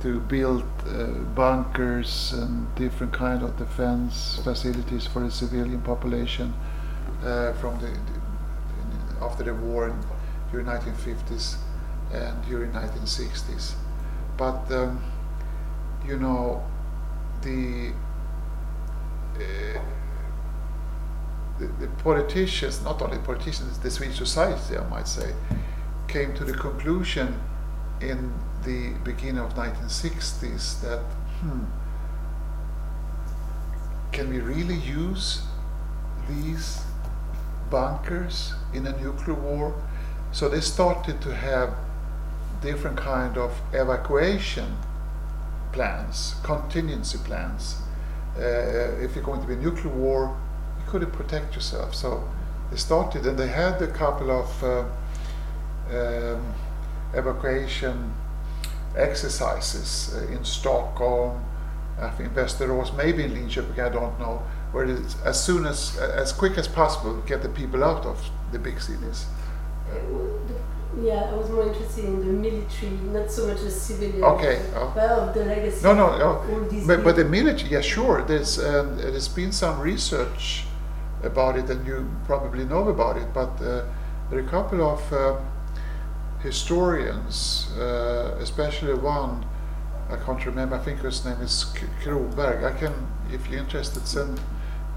to 0.01 0.19
build 0.21 0.63
uh, 0.87 1.05
bunkers 1.35 2.33
and 2.33 2.73
different 2.75 3.13
kind 3.13 3.43
of 3.43 3.57
defense 3.57 4.39
facilities 4.43 5.07
for 5.07 5.21
the 5.21 5.31
civilian 5.31 5.81
population 5.81 6.53
uh, 7.25 7.51
from 7.53 7.79
the 7.79 7.89
after 9.21 9.43
the 9.43 9.53
war 9.53 9.87
in, 9.87 9.99
during 10.51 10.65
1950s 10.65 11.57
and 12.11 12.45
during 12.45 12.71
1960s. 12.71 13.73
But 14.37 14.71
um, 14.71 15.03
you 16.05 16.17
know, 16.17 16.63
the 17.41 17.93
uh, 19.35 19.79
the, 21.59 21.67
the 21.79 21.87
politicians, 22.03 22.81
not 22.83 23.01
only 23.01 23.17
politicians, 23.17 23.77
the 23.79 23.91
Swedish 23.91 24.17
society, 24.17 24.77
I 24.77 24.87
might 24.87 25.07
say, 25.07 25.33
came 26.07 26.33
to 26.35 26.45
the 26.45 26.53
conclusion 26.53 27.37
in 28.01 28.33
the 28.63 28.93
beginning 29.03 29.39
of 29.39 29.53
1960s 29.55 30.81
that 30.81 30.99
hmm, 31.41 31.65
can 34.11 34.29
we 34.29 34.39
really 34.39 34.75
use 34.75 35.43
these 36.29 36.81
bunkers 37.69 38.53
in 38.73 38.85
a 38.87 39.01
nuclear 39.01 39.35
war? 39.35 39.73
So 40.31 40.49
they 40.49 40.61
started 40.61 41.21
to 41.21 41.33
have 41.33 41.73
different 42.61 42.97
kind 42.97 43.37
of 43.37 43.51
evacuation 43.73 44.77
plans, 45.71 46.35
contingency 46.43 47.17
plans. 47.19 47.77
Uh, 48.37 48.41
if 49.01 49.15
you're 49.15 49.23
going 49.23 49.41
to 49.41 49.47
be 49.47 49.53
a 49.53 49.57
nuclear 49.57 49.93
war, 49.93 50.37
you 50.77 50.91
couldn't 50.91 51.11
protect 51.11 51.55
yourself. 51.55 51.95
So 51.95 52.27
they 52.71 52.77
started, 52.77 53.25
and 53.25 53.37
they 53.37 53.47
had 53.47 53.81
a 53.81 53.87
couple 53.87 54.31
of 54.31 54.63
uh, 54.63 54.85
um, 55.91 56.53
evacuation 57.13 58.13
exercises 58.95 60.15
uh, 60.15 60.31
in 60.31 60.43
Stockholm, 60.43 61.43
I 61.99 62.09
think 62.11 62.33
Västerås, 62.33 62.95
maybe 62.95 63.23
in 63.23 63.31
Linköping, 63.31 63.79
I 63.79 63.89
don't 63.89 64.17
know, 64.19 64.41
where 64.71 64.85
it's 64.85 65.15
as 65.25 65.43
soon 65.43 65.65
as, 65.65 65.97
as 65.97 66.31
quick 66.31 66.57
as 66.57 66.67
possible, 66.67 67.21
get 67.25 67.41
the 67.41 67.49
people 67.49 67.83
out 67.83 68.05
of 68.05 68.17
the 68.51 68.59
big 68.59 68.79
cities. 68.81 69.25
Uh, 69.91 69.95
Yeah, 71.01 71.31
I 71.31 71.35
was 71.37 71.49
more 71.49 71.67
interested 71.67 72.03
in 72.05 72.19
the 72.19 72.33
military, 72.49 72.91
not 73.13 73.31
so 73.31 73.47
much 73.47 73.61
the 73.61 73.71
civilian. 73.71 74.23
Okay, 74.23 74.57
oh. 74.75 74.93
Of 75.27 75.33
the 75.33 75.45
legacy. 75.45 75.83
No, 75.83 75.93
no, 75.93 76.17
no. 76.17 76.67
these 76.67 76.87
But, 76.87 77.03
but 77.03 77.15
the 77.15 77.25
military, 77.25 77.69
yeah, 77.71 77.81
sure. 77.81 78.23
There's 78.23 78.57
um, 78.59 78.97
there's 78.97 79.27
been 79.29 79.51
some 79.51 79.79
research 79.79 80.65
about 81.23 81.57
it, 81.57 81.69
and 81.69 81.85
you 81.87 82.09
probably 82.25 82.65
know 82.65 82.89
about 82.89 83.17
it. 83.17 83.27
But 83.33 83.51
uh, 83.61 83.85
there 84.29 84.39
are 84.39 84.47
a 84.47 84.49
couple 84.49 84.81
of 84.81 85.13
uh, 85.13 85.35
historians, 86.41 87.67
uh, 87.77 88.35
especially 88.39 88.93
one. 88.93 89.45
I 90.09 90.15
can't 90.25 90.43
remember. 90.45 90.75
I 90.75 90.79
think 90.79 90.99
his 91.01 91.23
name 91.25 91.41
is 91.41 91.65
K- 91.75 91.85
Kroberg. 92.03 92.63
I 92.63 92.77
can, 92.77 92.93
if 93.31 93.47
you're 93.47 93.59
interested, 93.59 94.07
send 94.07 94.39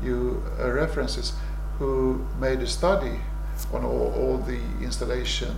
you 0.03 0.43
uh, 0.61 0.71
references. 0.71 1.33
Who 1.79 2.25
made 2.39 2.61
a 2.61 2.67
study 2.67 3.21
on 3.73 3.85
all, 3.85 4.13
all 4.17 4.39
the 4.39 4.61
installation 4.81 5.57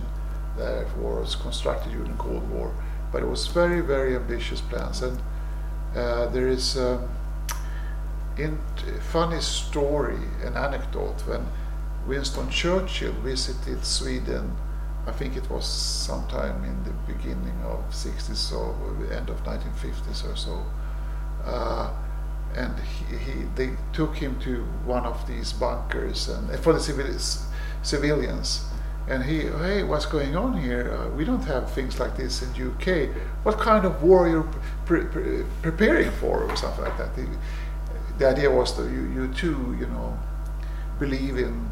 that 0.57 0.85
was 0.97 1.35
constructed 1.35 1.91
during 1.91 2.11
the 2.11 2.17
Cold 2.17 2.49
War. 2.49 2.73
But 3.11 3.21
it 3.23 3.27
was 3.27 3.47
very, 3.47 3.81
very 3.81 4.15
ambitious 4.15 4.61
plans, 4.61 5.01
and 5.01 5.19
uh, 5.95 6.27
there 6.27 6.47
is 6.47 6.77
a 6.77 7.07
in 8.37 8.59
funny 9.11 9.39
story, 9.39 10.19
an 10.43 10.57
anecdote 10.57 11.21
when 11.25 11.45
Winston 12.05 12.49
Churchill 12.49 13.13
visited 13.23 13.85
Sweden. 13.85 14.55
I 15.07 15.11
think 15.11 15.37
it 15.37 15.49
was 15.49 15.65
sometime 15.65 16.63
in 16.65 16.83
the 16.83 16.91
beginning 17.13 17.57
of 17.63 17.85
60s 17.91 18.51
or 18.51 18.75
the 19.05 19.15
end 19.15 19.29
of 19.29 19.43
1950s 19.43 20.29
or 20.29 20.35
so. 20.35 20.65
Uh, 21.45 21.91
and 22.55 22.73
he, 22.79 23.17
he, 23.17 23.43
they 23.55 23.71
took 23.93 24.15
him 24.15 24.39
to 24.39 24.63
one 24.85 25.05
of 25.05 25.27
these 25.27 25.51
bunkers 25.53 26.29
and 26.29 26.57
for 26.59 26.73
the 26.73 26.79
civilians, 26.79 27.45
civilians. 27.83 28.65
And 29.07 29.23
he, 29.23 29.41
hey, 29.41 29.83
what's 29.83 30.07
going 30.07 30.35
on 30.35 30.57
here? 30.59 30.91
Uh, 30.91 31.09
we 31.09 31.25
don't 31.25 31.43
have 31.43 31.71
things 31.71 31.99
like 31.99 32.17
this 32.17 32.41
in 32.41 32.51
the 32.53 32.71
UK. 32.71 33.15
What 33.43 33.59
kind 33.59 33.85
of 33.85 34.01
war 34.01 34.25
are 34.25 34.29
you 34.29 34.49
pre- 34.85 35.05
pre- 35.05 35.43
preparing 35.61 36.09
for, 36.11 36.43
or 36.43 36.55
something 36.55 36.83
like 36.83 36.97
that? 36.97 37.15
The, 37.15 37.27
the 38.17 38.27
idea 38.27 38.49
was 38.49 38.75
that 38.77 38.89
you, 38.91 39.03
you 39.13 39.27
too, 39.33 39.75
you 39.79 39.85
know, 39.87 40.17
believe 40.97 41.37
in 41.37 41.69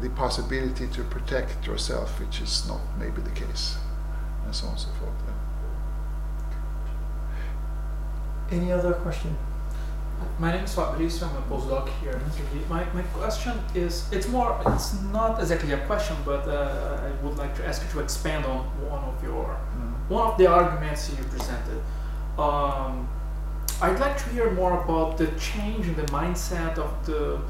the 0.00 0.10
possibility 0.10 0.88
to 0.88 1.04
protect 1.04 1.64
yourself, 1.64 2.18
which 2.18 2.40
is 2.40 2.66
not 2.66 2.80
maybe 2.98 3.22
the 3.22 3.30
case, 3.30 3.76
and 4.44 4.52
so 4.52 4.66
on 4.66 4.72
and 4.72 4.80
so 4.80 4.88
forth. 4.98 5.14
Any 8.50 8.72
other 8.72 8.94
question? 8.94 9.36
My 10.38 10.52
name 10.52 10.64
is 10.64 10.74
Fabrice. 10.74 11.22
I'm 11.22 11.36
a 11.36 11.42
postdoc 11.42 11.88
here 12.00 12.12
in 12.12 12.20
Italy. 12.20 12.64
My, 12.68 12.84
my 12.92 13.02
question 13.14 13.52
is 13.74 14.12
it's 14.12 14.28
more, 14.28 14.60
it's 14.66 14.94
not 15.12 15.40
exactly 15.40 15.72
a 15.72 15.78
question, 15.86 16.16
but 16.24 16.48
uh, 16.48 17.00
I 17.06 17.24
would 17.24 17.36
like 17.36 17.54
to 17.56 17.66
ask 17.66 17.82
you 17.82 17.90
to 17.92 18.00
expand 18.00 18.44
on 18.44 18.64
one 18.90 19.02
of 19.04 19.22
your, 19.22 19.54
one 20.08 20.26
of 20.26 20.36
the 20.36 20.46
arguments 20.46 21.10
you 21.10 21.24
presented. 21.24 21.80
Um, 22.38 23.08
I'd 23.80 24.00
like 24.00 24.16
to 24.18 24.28
hear 24.30 24.50
more 24.50 24.82
about 24.82 25.18
the 25.18 25.26
change 25.38 25.86
in 25.86 25.94
the 25.94 26.06
mindset 26.06 26.78
of 26.78 27.06
the 27.06 27.40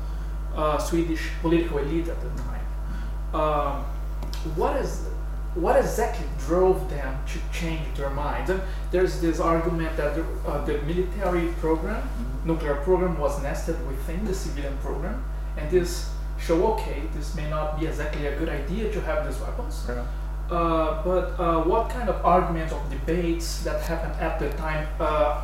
uh, 0.55 0.79
Swedish 0.79 1.31
political 1.41 1.79
elite 1.79 2.09
at 2.09 2.21
the 2.21 2.43
time. 2.43 2.67
Um, 3.35 3.85
what 4.57 4.77
is 4.77 5.09
what 5.55 5.77
exactly 5.77 6.27
drove 6.47 6.89
them 6.91 7.17
to 7.27 7.39
change 7.59 7.87
their 7.97 8.11
minds? 8.11 8.51
There's 8.91 9.21
this 9.21 9.39
argument 9.41 9.97
that 9.97 10.15
the, 10.17 10.25
uh, 10.49 10.65
the 10.65 10.79
military 10.83 11.49
program, 11.61 12.03
nuclear 12.45 12.75
program, 12.77 13.19
was 13.19 13.41
nested 13.43 13.77
within 13.87 14.25
the 14.25 14.35
civilian 14.35 14.77
program, 14.79 15.25
and 15.57 15.71
this 15.71 16.11
show 16.39 16.67
okay, 16.75 17.03
this 17.15 17.35
may 17.37 17.49
not 17.49 17.79
be 17.79 17.87
exactly 17.87 18.27
a 18.27 18.37
good 18.39 18.49
idea 18.49 18.93
to 18.93 19.01
have 19.03 19.27
these 19.27 19.41
weapons. 19.41 19.85
Yeah. 19.89 20.05
Uh, 20.51 21.03
but 21.05 21.39
uh, 21.41 21.63
what 21.63 21.89
kind 21.89 22.09
of 22.09 22.23
arguments 22.25 22.73
or 22.73 22.83
debates 22.91 23.63
that 23.63 23.81
happened 23.83 24.15
at 24.21 24.39
the 24.39 24.51
time 24.59 24.87
uh, 25.01 25.41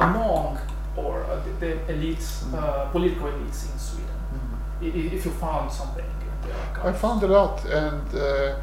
among 0.00 0.58
or 0.96 1.24
uh, 1.24 1.40
the, 1.44 1.66
the 1.66 1.92
elites, 1.92 2.44
uh, 2.54 2.86
political 2.90 3.26
elites 3.28 3.72
in 3.72 3.78
Sweden? 3.78 4.10
I- 4.80 4.84
i- 4.84 5.14
If 5.16 5.24
you 5.24 5.30
found 5.32 5.72
something 5.72 6.04
in 6.04 6.48
the 6.48 6.88
I 6.88 6.92
found 6.92 7.22
a 7.22 7.26
lot, 7.26 7.64
and 7.64 8.14
uh, 8.14 8.54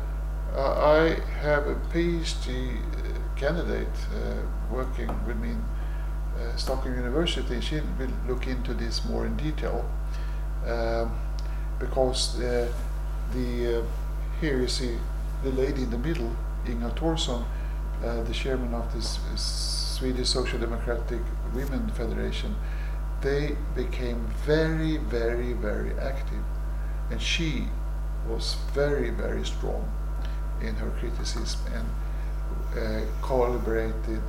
I 0.55 1.17
have 1.39 1.67
a 1.67 1.75
PhD 1.93 2.77
candidate 3.37 3.87
uh, 4.13 4.35
working 4.69 5.07
with 5.25 5.37
me 5.37 5.51
in 5.51 5.63
uh, 6.37 6.55
Stockholm 6.57 6.95
University. 6.95 7.61
She 7.61 7.79
will 7.97 8.11
look 8.27 8.47
into 8.47 8.73
this 8.73 9.05
more 9.05 9.25
in 9.25 9.37
detail 9.37 9.89
um, 10.67 11.17
because 11.79 12.37
uh, 12.39 12.71
the 13.33 13.79
uh, 13.79 13.83
here 14.41 14.59
you 14.59 14.67
see 14.67 14.97
the 15.43 15.51
lady 15.51 15.83
in 15.83 15.89
the 15.89 15.97
middle, 15.97 16.35
Inga 16.67 16.91
Thorsson, 16.91 17.45
uh, 18.03 18.21
the 18.23 18.33
chairman 18.33 18.73
of 18.73 18.93
this 18.93 19.19
Swedish 19.35 20.29
Social 20.29 20.59
Democratic 20.59 21.21
Women 21.53 21.89
Federation. 21.91 22.55
They 23.21 23.55
became 23.73 24.27
very, 24.45 24.97
very, 24.97 25.53
very 25.53 25.93
active, 25.97 26.43
and 27.09 27.21
she 27.21 27.67
was 28.27 28.57
very, 28.73 29.11
very 29.11 29.45
strong 29.45 29.87
in 30.61 30.75
her 30.75 30.89
criticism 30.99 31.59
and 31.73 31.87
uh, 32.77 33.05
collaborated 33.21 34.21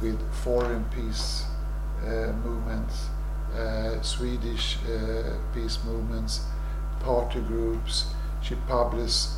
with 0.00 0.18
foreign 0.32 0.84
peace 0.84 1.44
uh, 2.04 2.32
movements, 2.44 3.08
uh, 3.56 4.00
Swedish 4.00 4.78
uh, 4.86 5.34
peace 5.52 5.78
movements, 5.84 6.44
party 7.00 7.40
groups. 7.40 8.06
She 8.42 8.54
published 8.66 9.28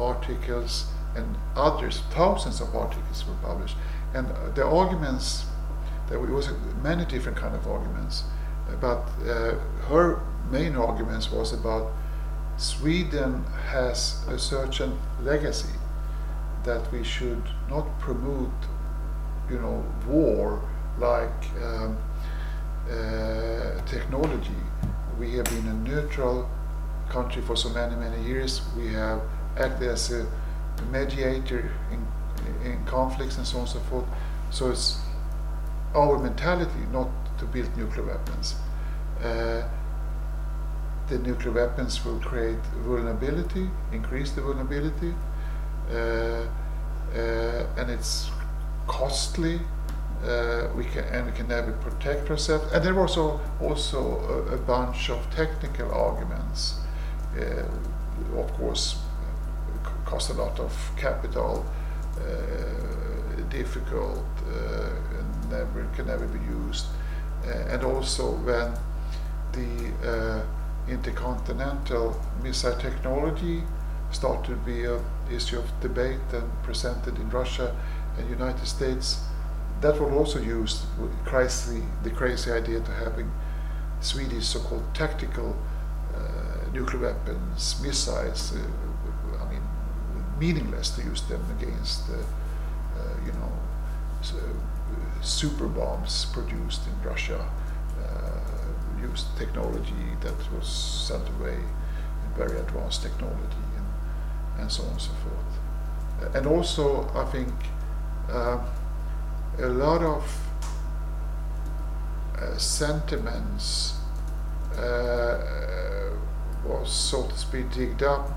articles 0.00 0.86
and 1.14 1.36
others, 1.54 2.02
thousands 2.10 2.60
of 2.60 2.74
articles 2.74 3.24
were 3.26 3.34
published. 3.42 3.76
And 4.14 4.28
the 4.54 4.64
arguments, 4.64 5.44
there 6.08 6.18
was 6.18 6.50
many 6.82 7.04
different 7.04 7.38
kind 7.38 7.54
of 7.54 7.66
arguments, 7.66 8.24
but 8.80 9.08
uh, 9.26 9.54
her 9.88 10.20
main 10.50 10.76
arguments 10.76 11.30
was 11.30 11.52
about 11.52 11.92
Sweden 12.56 13.44
has 13.70 14.24
a 14.28 14.38
certain 14.38 14.98
legacy 15.22 15.72
that 16.64 16.90
we 16.92 17.02
should 17.02 17.42
not 17.68 17.86
promote, 17.98 18.50
you 19.50 19.58
know, 19.58 19.84
war 20.06 20.62
like 20.98 21.44
um, 21.62 21.96
uh, 22.90 23.80
technology. 23.86 24.62
We 25.18 25.32
have 25.36 25.46
been 25.46 25.66
a 25.68 25.74
neutral 25.74 26.48
country 27.08 27.42
for 27.42 27.56
so 27.56 27.68
many, 27.70 27.96
many 27.96 28.22
years. 28.24 28.62
We 28.76 28.92
have 28.92 29.20
acted 29.56 29.88
as 29.88 30.12
a 30.12 30.26
mediator 30.90 31.70
in, 31.90 32.06
in 32.64 32.84
conflicts 32.86 33.36
and 33.36 33.46
so 33.46 33.58
on 33.58 33.62
and 33.62 33.70
so 33.70 33.80
forth. 33.80 34.06
So 34.50 34.70
it's 34.70 34.98
our 35.94 36.18
mentality 36.18 36.86
not 36.92 37.08
to 37.38 37.44
build 37.46 37.76
nuclear 37.76 38.06
weapons. 38.06 38.54
Uh, 39.22 39.62
the 41.08 41.18
nuclear 41.18 41.52
weapons 41.52 42.04
will 42.04 42.18
create 42.20 42.58
vulnerability, 42.84 43.68
increase 43.92 44.32
the 44.32 44.40
vulnerability, 44.40 45.14
and 45.90 47.90
it's 47.90 48.30
costly. 48.86 49.60
Uh, 50.24 50.68
we 50.76 50.84
can 50.84 51.02
and 51.04 51.26
we 51.26 51.32
can 51.32 51.48
never 51.48 51.72
protect 51.72 52.30
ourselves. 52.30 52.72
And 52.72 52.84
there 52.84 52.94
was 52.94 53.16
also 53.16 53.40
also 53.60 54.46
a, 54.50 54.54
a 54.54 54.56
bunch 54.56 55.10
of 55.10 55.18
technical 55.34 55.90
arguments. 55.90 56.78
Uh, 57.36 57.64
of 58.38 58.52
course, 58.54 58.98
cost 60.04 60.30
a 60.30 60.34
lot 60.34 60.60
of 60.60 60.72
capital, 60.96 61.64
uh, 62.18 63.42
difficult, 63.50 64.24
uh, 64.46 64.90
never 65.50 65.86
can 65.96 66.06
never 66.06 66.26
be 66.26 66.38
used, 66.66 66.86
and 67.70 67.82
also 67.82 68.30
when 68.46 68.72
the 69.52 70.42
intercontinental 70.88 72.16
missile 72.42 72.76
technology 72.78 73.62
started 74.12 74.50
to 74.50 74.56
be 74.56 74.84
an 74.84 75.00
issue 75.30 75.58
of 75.58 75.80
debate 75.80 76.20
and 76.32 76.50
presented 76.62 77.16
in 77.16 77.28
Russia 77.30 77.74
and 78.18 78.28
United 78.28 78.66
States. 78.66 79.24
That 79.80 80.00
was 80.00 80.12
also 80.12 80.40
used 80.40 80.82
crazy, 81.24 81.82
the 82.02 82.10
crazy 82.10 82.52
idea 82.52 82.80
to 82.80 82.92
having 82.92 83.30
Swedish 84.00 84.46
so-called 84.46 84.84
tactical 84.94 85.56
uh, 86.14 86.72
nuclear 86.72 87.02
weapons, 87.02 87.80
missiles. 87.82 88.52
Uh, 88.54 89.42
I 89.42 89.50
mean, 89.50 89.62
meaningless 90.38 90.90
to 90.90 91.02
use 91.02 91.22
them 91.22 91.44
against, 91.58 92.08
uh, 92.10 92.14
uh 92.14 93.26
you 93.26 93.32
know, 93.32 93.52
so, 94.20 94.36
uh, 94.36 95.22
super 95.22 95.66
bombs 95.66 96.26
produced 96.32 96.82
in 96.86 97.08
Russia 97.08 97.44
used 99.02 99.26
technology 99.36 100.06
that 100.20 100.34
was 100.52 100.66
sent 101.08 101.28
away, 101.36 101.58
very 102.36 102.58
advanced 102.58 103.02
technology, 103.02 103.62
and, 104.58 104.70
so 104.70 104.82
on 104.84 104.90
and 104.90 105.00
so 105.00 105.10
forth. 105.10 106.34
And 106.34 106.46
also, 106.46 107.10
I 107.14 107.24
think 107.26 107.52
uh, 108.30 108.58
a 109.58 109.66
lot 109.66 110.02
of 110.02 110.24
uh, 112.38 112.56
sentiments 112.56 113.94
uh, 114.76 116.10
was, 116.64 116.90
so 116.92 117.26
to 117.26 117.38
speak, 117.38 117.70
digged 117.72 118.02
up 118.02 118.30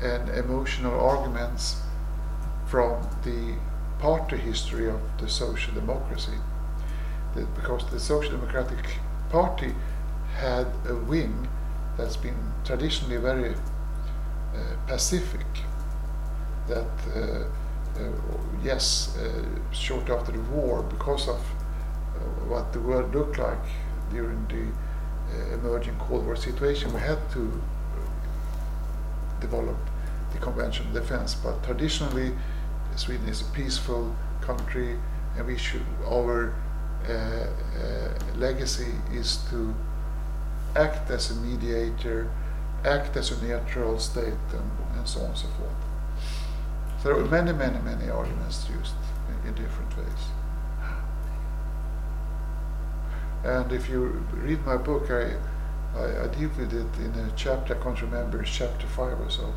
and 0.00 0.28
emotional 0.30 0.98
arguments 0.98 1.82
from 2.66 3.02
the 3.24 3.54
party 3.98 4.36
history 4.36 4.88
of 4.88 5.00
the 5.18 5.28
social 5.28 5.74
democracy. 5.74 6.38
because 7.54 7.88
the 7.90 8.00
social 8.00 8.32
democratic 8.32 8.84
party 9.30 9.72
had 10.36 10.66
a 10.88 10.94
wing 10.94 11.46
that's 11.96 12.16
been 12.16 12.52
traditionally 12.64 13.16
very 13.16 13.54
pacific. 14.86 15.46
That 16.68 16.86
uh, 17.14 17.44
uh, 17.98 18.12
yes, 18.62 19.16
uh, 19.16 19.44
short 19.72 20.08
after 20.10 20.32
the 20.32 20.40
war, 20.50 20.82
because 20.82 21.28
of 21.28 21.36
uh, 21.36 22.20
what 22.46 22.72
the 22.72 22.80
world 22.80 23.14
looked 23.14 23.38
like 23.38 23.66
during 24.10 24.46
the 24.48 24.66
uh, 24.66 25.54
emerging 25.54 25.96
Cold 25.98 26.24
War 26.24 26.36
situation, 26.36 26.92
we 26.92 27.00
had 27.00 27.18
to 27.32 27.60
develop 29.40 29.76
the 30.32 30.38
conventional 30.38 30.92
defense. 30.92 31.34
But 31.34 31.62
traditionally, 31.64 32.32
Sweden 32.96 33.28
is 33.28 33.40
a 33.42 33.50
peaceful 33.52 34.14
country, 34.40 34.98
and 35.36 35.46
we 35.46 35.56
should 35.56 35.86
our 36.06 36.54
uh, 37.08 37.12
uh, 37.12 38.36
legacy 38.36 38.92
is 39.12 39.38
to 39.50 39.74
act 40.76 41.10
as 41.10 41.30
a 41.30 41.34
mediator, 41.36 42.30
act 42.84 43.16
as 43.16 43.30
a 43.30 43.44
neutral 43.44 43.98
state, 43.98 44.34
and, 44.52 44.70
and 44.96 45.08
so 45.08 45.20
on 45.20 45.26
and 45.26 45.36
so 45.36 45.48
forth. 45.48 47.02
There 47.02 47.16
are 47.16 47.24
many, 47.24 47.52
many, 47.52 47.78
many 47.80 48.10
arguments 48.10 48.66
used 48.68 48.94
in, 49.28 49.48
in 49.48 49.54
different 49.54 49.96
ways. 49.96 50.24
And 53.44 53.72
if 53.72 53.88
you 53.88 54.26
read 54.32 54.64
my 54.66 54.76
book, 54.76 55.10
I, 55.10 55.36
I, 55.96 56.24
I, 56.24 56.26
deal 56.28 56.50
with 56.58 56.72
it 56.74 57.00
in 57.00 57.14
a 57.14 57.32
chapter, 57.36 57.78
I 57.78 57.82
can't 57.82 58.00
remember, 58.02 58.42
it's 58.42 58.50
chapter 58.50 58.86
5 58.86 59.20
or 59.20 59.30
so. 59.30 59.54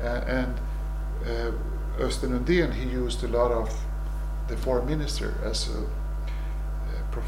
And, 0.00 0.24
and 0.24 0.60
uh, 1.24 2.02
Östen 2.02 2.38
Undén, 2.38 2.74
he 2.74 2.90
used 2.90 3.22
a 3.22 3.28
lot 3.28 3.52
of 3.52 3.72
the 4.48 4.56
foreign 4.56 4.86
minister 4.86 5.34
as 5.44 5.68
a 5.68 5.84
prof 7.10 7.24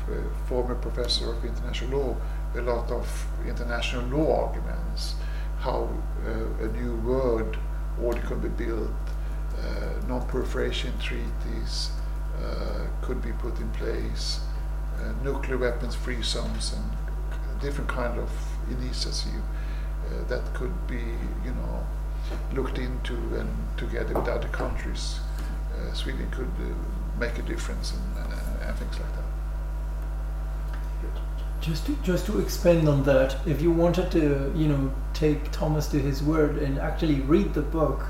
former 0.47 0.75
professor 0.75 1.33
of 1.33 1.45
international 1.45 2.01
law, 2.01 2.17
a 2.57 2.61
lot 2.61 2.91
of 2.91 3.27
international 3.47 4.05
law 4.19 4.47
arguments, 4.47 5.15
how 5.61 5.89
uh, 6.27 6.65
a 6.65 6.69
new 6.69 6.97
world 6.97 7.57
order 8.03 8.21
could 8.23 8.43
be 8.43 8.49
built, 8.49 8.91
uh, 9.59 10.07
non-proliferation 10.09 10.93
treaties 10.99 11.91
uh, 12.43 12.87
could 13.03 13.21
be 13.21 13.33
put 13.33 13.59
in 13.59 13.69
place, 13.71 14.41
uh, 15.01 15.13
nuclear 15.25 15.59
weapons 15.59 15.95
free 15.95 16.23
zones, 16.23 16.73
and 16.73 17.61
different 17.61 17.91
kind 17.91 18.19
of 18.19 18.31
initiative 18.71 19.43
uh, 20.07 20.25
that 20.29 20.43
could 20.55 20.87
be, 20.87 21.03
you 21.45 21.51
know, 21.51 21.87
looked 22.53 22.79
into 22.79 23.15
and 23.35 23.51
together 23.77 24.15
with 24.15 24.29
other 24.29 24.49
countries, 24.49 25.19
uh, 25.75 25.93
Sweden 25.93 26.31
could 26.31 26.51
make 27.19 27.37
a 27.39 27.43
difference 27.43 27.93
and, 27.93 28.33
and 28.63 28.79
things 28.79 28.99
like 29.01 29.13
that. 29.17 29.38
Just 31.61 31.87
to, 31.87 31.97
just 32.03 32.27
to 32.27 32.41
expand 32.41 32.89
on 32.89 33.03
that, 33.05 33.37
if 33.47 33.61
you 33.61 33.73
wanted 33.73 34.11
to, 34.13 34.53
you 34.55 34.69
know, 34.69 34.93
take 35.13 35.51
Thomas 35.51 35.89
to 35.89 35.99
his 35.99 36.23
word 36.23 36.59
and 36.59 36.79
actually 36.79 37.21
read 37.21 37.53
the 37.53 37.63
book, 37.63 38.07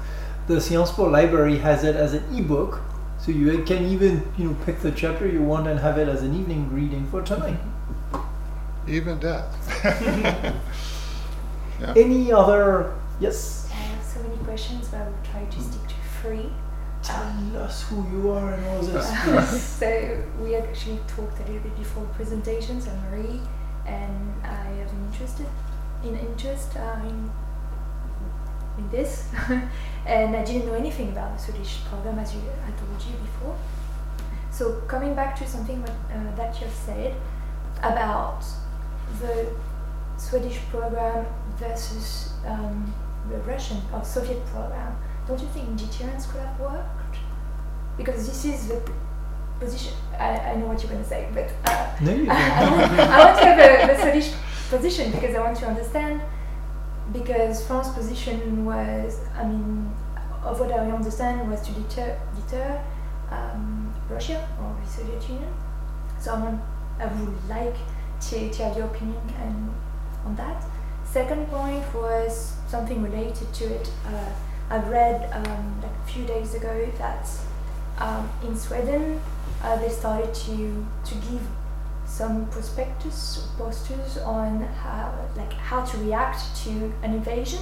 the 0.46 0.60
Sciences 0.60 0.94
Po 0.94 1.04
library 1.04 1.58
has 1.58 1.82
it 1.82 1.96
as 1.96 2.14
an 2.14 2.24
ebook, 2.36 2.80
so 3.18 3.32
you 3.32 3.62
can 3.64 3.84
even, 3.86 4.22
you 4.36 4.44
know, 4.44 4.56
pick 4.64 4.80
the 4.80 4.92
chapter 4.92 5.26
you 5.26 5.42
want 5.42 5.66
and 5.66 5.80
have 5.80 5.98
it 5.98 6.08
as 6.08 6.22
an 6.22 6.38
evening 6.38 6.72
reading 6.72 7.06
for 7.10 7.22
tonight. 7.22 7.58
Even 8.86 9.18
that. 9.20 9.52
yeah. 11.80 11.94
Any 11.96 12.32
other? 12.32 12.94
Yes. 13.20 13.68
I 13.70 13.74
have 13.74 14.04
so 14.04 14.22
many 14.22 14.36
questions, 14.44 14.88
but 14.88 15.00
I 15.00 15.04
will 15.04 15.14
try 15.30 15.44
to 15.44 15.60
stick 15.60 15.88
to 15.88 15.94
three. 16.22 16.50
Tell 17.02 17.56
us 17.62 17.88
who 17.88 18.04
you 18.10 18.30
are 18.30 18.52
and 18.52 18.64
all 18.66 18.82
this. 18.82 19.78
so 19.78 20.22
we 20.40 20.56
actually 20.56 20.98
talked 21.06 21.38
a 21.40 21.42
little 21.44 21.60
bit 21.60 21.76
before 21.76 22.04
the 22.04 22.14
presentation, 22.14 22.80
so 22.80 22.90
Marie, 23.10 23.40
and 23.86 24.34
I 24.44 24.64
have 24.80 24.92
an 24.92 25.08
interest 25.10 25.40
in 26.04 26.16
interest 26.16 26.76
uh, 26.76 27.00
in 27.02 27.30
in 28.78 28.90
this, 28.90 29.28
and 30.06 30.36
I 30.36 30.44
didn't 30.44 30.66
know 30.66 30.74
anything 30.74 31.08
about 31.10 31.36
the 31.36 31.42
Swedish 31.42 31.80
program 31.84 32.18
as 32.18 32.34
you 32.34 32.40
I 32.40 32.70
told 32.70 33.02
you 33.02 33.16
before. 33.18 33.56
So 34.50 34.80
coming 34.88 35.14
back 35.14 35.36
to 35.36 35.46
something 35.46 35.80
what, 35.82 35.90
uh, 35.90 36.36
that 36.36 36.60
you've 36.60 36.72
said 36.72 37.14
about 37.78 38.44
the 39.20 39.52
Swedish 40.16 40.58
program 40.70 41.26
versus 41.58 42.32
um, 42.46 42.92
the 43.28 43.38
Russian 43.38 43.80
or 43.92 44.04
Soviet 44.04 44.44
program, 44.46 44.96
don't 45.28 45.40
you 45.40 45.48
think 45.48 45.76
deterrence 45.76 46.26
could 46.26 46.40
have 46.40 46.58
worked? 46.58 46.98
because 47.98 48.26
this 48.26 48.44
is 48.46 48.68
the 48.68 48.80
position. 49.60 49.92
I, 50.18 50.38
I 50.38 50.56
know 50.56 50.66
what 50.66 50.80
you're 50.82 50.90
going 50.90 51.02
to 51.02 51.08
say, 51.08 51.28
but 51.34 51.50
uh, 51.66 51.96
no, 52.00 52.12
I, 52.30 53.12
I, 53.12 53.24
want 53.24 53.38
to 53.38 53.44
have 53.44 53.58
a, 53.58 53.92
the 53.92 54.00
Swedish 54.00 54.32
position 54.70 55.12
because 55.12 55.34
I 55.34 55.40
want 55.40 55.58
to 55.58 55.66
understand. 55.66 56.22
Because 57.12 57.66
France's 57.66 57.94
position 57.94 58.64
was, 58.64 59.20
I 59.34 59.44
mean, 59.44 59.90
of 60.44 60.60
what 60.60 60.70
I 60.70 60.90
understand, 60.90 61.50
was 61.50 61.60
to 61.62 61.72
deter 61.72 62.18
deter 62.36 62.80
um, 63.30 63.94
Russia 64.08 64.46
or 64.60 64.76
the 64.82 64.90
Soviet 64.90 65.28
Union. 65.28 65.52
So 66.20 66.34
I 66.34 66.40
want, 66.40 66.60
I 66.98 67.06
would 67.06 67.48
like 67.48 67.76
to, 68.28 68.50
to 68.50 68.62
have 68.64 68.76
your 68.76 68.86
opinion 68.86 69.22
and 69.40 69.72
on 70.24 70.36
that. 70.36 70.62
Second 71.04 71.48
point 71.48 71.82
was 71.94 72.52
something 72.68 73.02
related 73.02 73.52
to 73.54 73.64
it. 73.64 73.90
Uh, 74.06 74.30
I 74.70 74.78
read 74.78 75.30
um, 75.32 75.80
like 75.82 75.90
a 76.04 76.12
few 76.12 76.24
days 76.26 76.54
ago 76.54 76.88
that 76.98 77.28
um, 77.98 78.28
in 78.42 78.56
Sweden 78.56 79.20
uh, 79.62 79.76
they 79.76 79.88
started 79.88 80.32
to 80.34 80.86
to 81.06 81.14
give 81.30 81.40
some 82.06 82.46
prospectus 82.50 83.48
posters 83.58 84.18
on 84.18 84.62
how 84.82 85.12
like 85.36 85.52
how 85.54 85.84
to 85.84 85.96
react 85.98 86.40
to 86.64 86.70
an 87.02 87.14
invasion. 87.14 87.60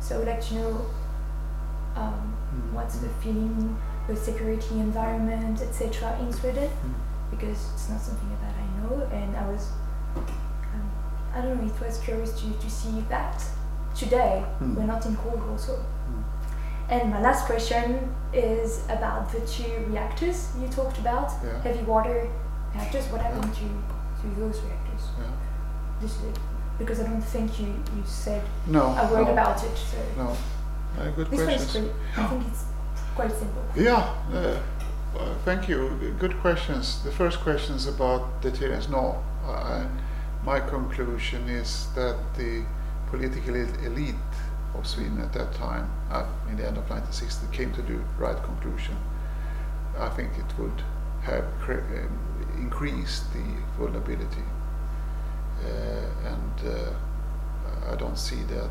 So 0.00 0.22
like 0.22 0.40
to 0.48 0.54
know 0.54 0.86
um, 1.96 2.32
Mm. 2.54 2.72
what's 2.74 2.98
the 2.98 3.08
feeling, 3.20 3.76
the 4.06 4.14
security 4.16 4.78
environment, 4.78 5.60
etc. 5.60 6.16
in 6.20 6.32
Sweden, 6.32 6.70
Mm. 6.70 6.94
because 7.30 7.58
it's 7.74 7.88
not 7.90 8.00
something 8.00 8.30
that 8.40 8.54
I 8.54 8.66
know, 8.78 9.02
and 9.12 9.36
I 9.36 9.46
was 9.50 9.72
um, 10.16 10.90
I 11.34 11.40
don't 11.42 11.56
know. 11.60 11.66
It 11.74 11.80
was 11.84 11.98
curious 11.98 12.32
to 12.40 12.46
to 12.64 12.70
see 12.70 13.00
that 13.08 13.42
today. 13.96 14.44
Mm. 14.60 14.76
We're 14.76 14.86
not 14.86 15.04
in 15.06 15.16
Cold 15.16 15.40
War, 15.48 15.58
so. 15.58 15.72
Mm. 15.72 15.84
And 16.88 17.10
my 17.10 17.20
last 17.20 17.46
question 17.46 18.14
is 18.32 18.84
about 18.88 19.32
the 19.32 19.40
two 19.40 19.84
reactors 19.88 20.50
you 20.60 20.68
talked 20.68 20.98
about, 20.98 21.32
Yeah. 21.44 21.60
heavy 21.62 21.82
water 21.84 22.28
reactors. 22.74 23.06
What 23.10 23.20
happened 23.22 23.44
Yeah. 23.54 23.68
to, 24.22 24.28
to 24.28 24.40
those 24.40 24.60
reactors? 24.62 25.02
Yeah. 25.18 26.06
It. 26.28 26.38
Because 26.78 27.00
I 27.00 27.04
don't 27.04 27.22
think 27.22 27.58
you, 27.58 27.66
you 27.96 28.02
said 28.04 28.42
No. 28.66 28.82
a 28.82 29.08
word 29.10 29.26
no, 29.26 29.32
about 29.32 29.64
it. 29.64 29.76
So 29.76 29.96
No. 30.16 30.28
Uh, 30.98 31.10
good 31.16 31.30
this 31.30 31.40
one 31.40 31.48
is 31.50 31.62
questions. 31.62 31.88
great. 32.14 32.24
I 32.24 32.28
think 32.28 32.46
it's 32.50 32.64
quite 33.14 33.32
simple. 33.32 33.62
Yeah, 33.74 34.14
uh, 34.32 34.58
uh, 35.18 35.34
thank 35.44 35.68
you. 35.68 36.14
Good 36.20 36.38
questions. 36.40 37.02
The 37.02 37.10
first 37.10 37.40
question 37.40 37.74
is 37.76 37.86
about 37.86 38.40
deterrence. 38.42 38.88
No, 38.88 39.16
uh, 39.46 39.84
my 40.44 40.60
conclusion 40.60 41.48
is 41.48 41.88
that 41.94 42.16
the 42.36 42.64
political 43.10 43.54
elite 43.56 44.14
of 44.78 44.86
Sweden 44.86 45.20
at 45.20 45.32
that 45.32 45.52
time, 45.54 45.90
in 46.48 46.56
the 46.56 46.66
end 46.66 46.76
of 46.76 46.88
1960, 46.90 47.56
came 47.56 47.72
to 47.72 47.82
the 47.82 47.98
right 48.18 48.40
conclusion. 48.42 48.96
I 49.98 50.08
think 50.10 50.32
it 50.38 50.58
would 50.58 50.82
have 51.22 51.44
um, 51.68 52.18
increased 52.58 53.32
the 53.32 53.44
vulnerability, 53.78 54.44
uh, 55.64 56.28
and 56.32 56.74
uh, 56.74 57.92
I 57.92 57.96
don't 57.96 58.18
see 58.18 58.42
that. 58.44 58.70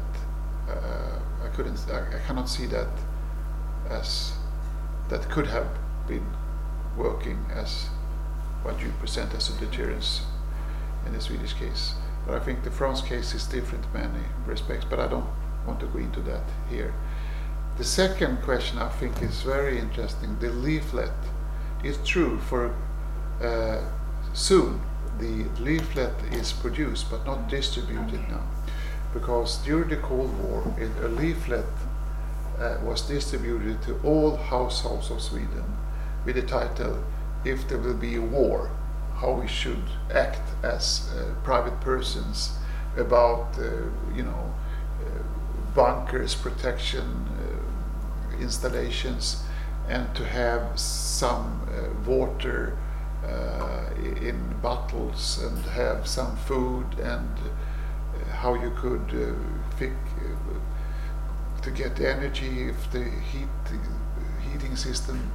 Uh, 0.70 1.20
I 1.44 1.50
couldn't. 1.50 1.80
I, 1.92 2.18
I 2.18 2.20
cannot 2.28 2.50
see 2.50 2.66
that 2.68 2.90
as 3.90 4.34
that 5.10 5.30
could 5.30 5.48
have 5.48 5.68
been 6.08 6.26
working 6.98 7.46
as 7.54 7.90
what 8.64 8.82
you 8.82 8.92
present 9.00 9.34
as 9.34 9.50
a 9.50 9.60
deterrence 9.60 10.22
in 11.06 11.14
the 11.14 11.22
Swedish 11.22 11.54
case. 11.54 11.94
But 12.26 12.36
I 12.36 12.40
think 12.40 12.64
the 12.64 12.72
France 12.72 13.02
case 13.02 13.36
is 13.36 13.46
different 13.46 13.86
in 13.86 14.02
many 14.02 14.26
respects, 14.48 14.86
but 14.90 15.00
I 15.00 15.08
don't 15.08 15.28
want 15.66 15.80
to 15.80 15.88
go 15.88 16.00
into 16.00 16.22
that 16.22 16.44
here. 16.70 16.94
The 17.78 17.84
second 17.84 18.42
question 18.42 18.78
I 18.78 18.90
think 18.90 19.22
is 19.22 19.42
very 19.42 19.80
interesting. 19.80 20.38
The 20.40 20.50
leaflet. 20.50 21.12
is 21.84 21.98
true 22.04 22.40
for 22.40 22.74
uh, 23.42 23.80
soon 24.34 24.82
the 25.20 25.46
leaflet 25.60 26.16
is 26.32 26.52
produced 26.52 27.12
but 27.12 27.26
not 27.26 27.48
distributed 27.48 28.22
now 28.28 28.44
because 29.14 29.58
during 29.66 29.90
the 29.90 29.98
Cold 29.98 30.32
War 30.44 30.64
it, 30.78 30.92
a 31.04 31.08
leaflet 31.08 31.66
uh, 32.60 32.78
was 32.84 33.02
distributed 33.02 33.82
to 33.84 34.00
all 34.04 34.36
households 34.36 35.12
of 35.12 35.22
Sweden 35.22 35.66
with 36.26 36.36
the 36.36 36.42
title 36.42 37.04
If 37.44 37.68
There 37.68 37.78
Will 37.78 37.94
Be 37.94 38.16
a 38.16 38.22
War, 38.22 38.70
How 39.16 39.32
We 39.34 39.48
Should 39.48 39.84
Act 40.14 40.42
as 40.64 41.10
uh, 41.16 41.34
Private 41.44 41.80
Persons 41.82 42.58
about, 42.98 43.58
uh, 43.60 43.64
you 44.16 44.24
know, 44.24 44.54
bunkers, 45.76 46.34
protection 46.34 47.28
uh, 47.38 48.42
installations, 48.42 49.44
and 49.88 50.16
to 50.16 50.26
have 50.26 50.80
some 50.80 51.62
uh, 51.70 52.10
water 52.10 52.78
uh, 53.24 53.90
in 54.22 54.56
bottles 54.62 55.42
and 55.44 55.66
have 55.66 56.08
some 56.08 56.36
food 56.38 56.86
and 57.00 57.30
uh, 57.38 58.36
how 58.36 58.54
you 58.54 58.72
could 58.78 59.08
uh, 59.14 59.86
to 61.62 61.72
get 61.72 62.00
energy 62.00 62.70
if 62.70 62.92
the 62.92 63.04
heat 63.04 63.50
heating 64.52 64.76
system 64.76 65.32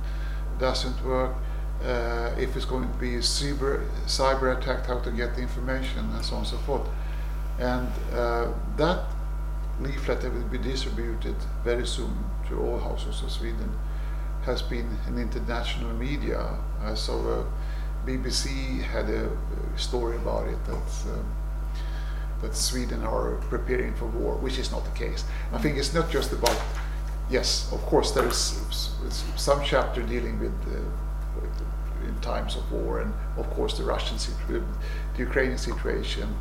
doesn't 0.58 1.04
work. 1.04 1.34
Uh, 1.82 2.30
if 2.38 2.54
it's 2.56 2.66
going 2.66 2.88
to 2.88 2.98
be 2.98 3.16
a 3.16 3.20
cyber 3.20 3.86
cyber 4.06 4.56
attack, 4.56 4.86
how 4.86 4.98
to 5.00 5.10
get 5.10 5.34
the 5.34 5.42
information 5.42 6.10
and 6.14 6.24
so 6.24 6.34
on 6.34 6.42
and 6.42 6.48
so 6.48 6.56
forth. 6.58 6.86
And 7.58 7.88
uh, 8.12 8.52
that 8.76 9.04
leaflet 9.80 10.20
that 10.20 10.32
will 10.32 10.42
be 10.44 10.58
distributed 10.58 11.36
very 11.64 11.86
soon 11.86 12.16
to 12.48 12.60
all 12.60 12.78
households 12.78 13.22
of 13.22 13.30
Sweden 13.30 13.70
has 14.42 14.62
been 14.62 14.98
in 15.06 15.18
international 15.18 15.92
media. 15.94 16.58
I 16.82 16.94
saw 16.94 17.40
uh, 17.40 17.44
BBC 18.06 18.80
had 18.82 19.08
a 19.10 19.26
uh, 19.26 19.76
story 19.76 20.16
about 20.16 20.48
it 20.48 20.64
that 20.64 21.12
um, 21.12 21.36
that 22.40 22.56
Sweden 22.56 23.04
are 23.04 23.36
preparing 23.50 23.94
for 23.94 24.06
war, 24.06 24.34
which 24.36 24.58
is 24.58 24.70
not 24.70 24.82
the 24.84 24.98
case. 24.98 25.24
I 25.52 25.58
think 25.58 25.76
it's 25.76 25.92
not 25.92 26.10
just 26.10 26.32
about 26.32 26.58
yes, 27.28 27.70
of 27.72 27.80
course 27.82 28.12
there 28.12 28.26
is 28.26 28.90
some 29.36 29.62
chapter 29.62 30.02
dealing 30.02 30.40
with, 30.40 30.54
uh, 30.74 32.06
in 32.08 32.18
times 32.20 32.56
of 32.56 32.72
war, 32.72 33.00
and 33.00 33.12
of 33.36 33.48
course 33.50 33.76
the 33.76 33.84
Russian 33.84 34.16
the 34.48 34.62
Ukrainian 35.18 35.58
situation, 35.58 36.34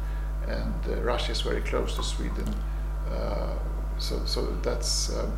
and 0.47 0.73
uh, 0.87 1.01
Russia 1.01 1.33
is 1.33 1.41
very 1.41 1.61
close 1.61 1.95
to 1.97 2.03
Sweden, 2.03 2.47
so 3.97 4.25
so 4.25 4.45
that's. 4.61 5.15
Um, 5.17 5.31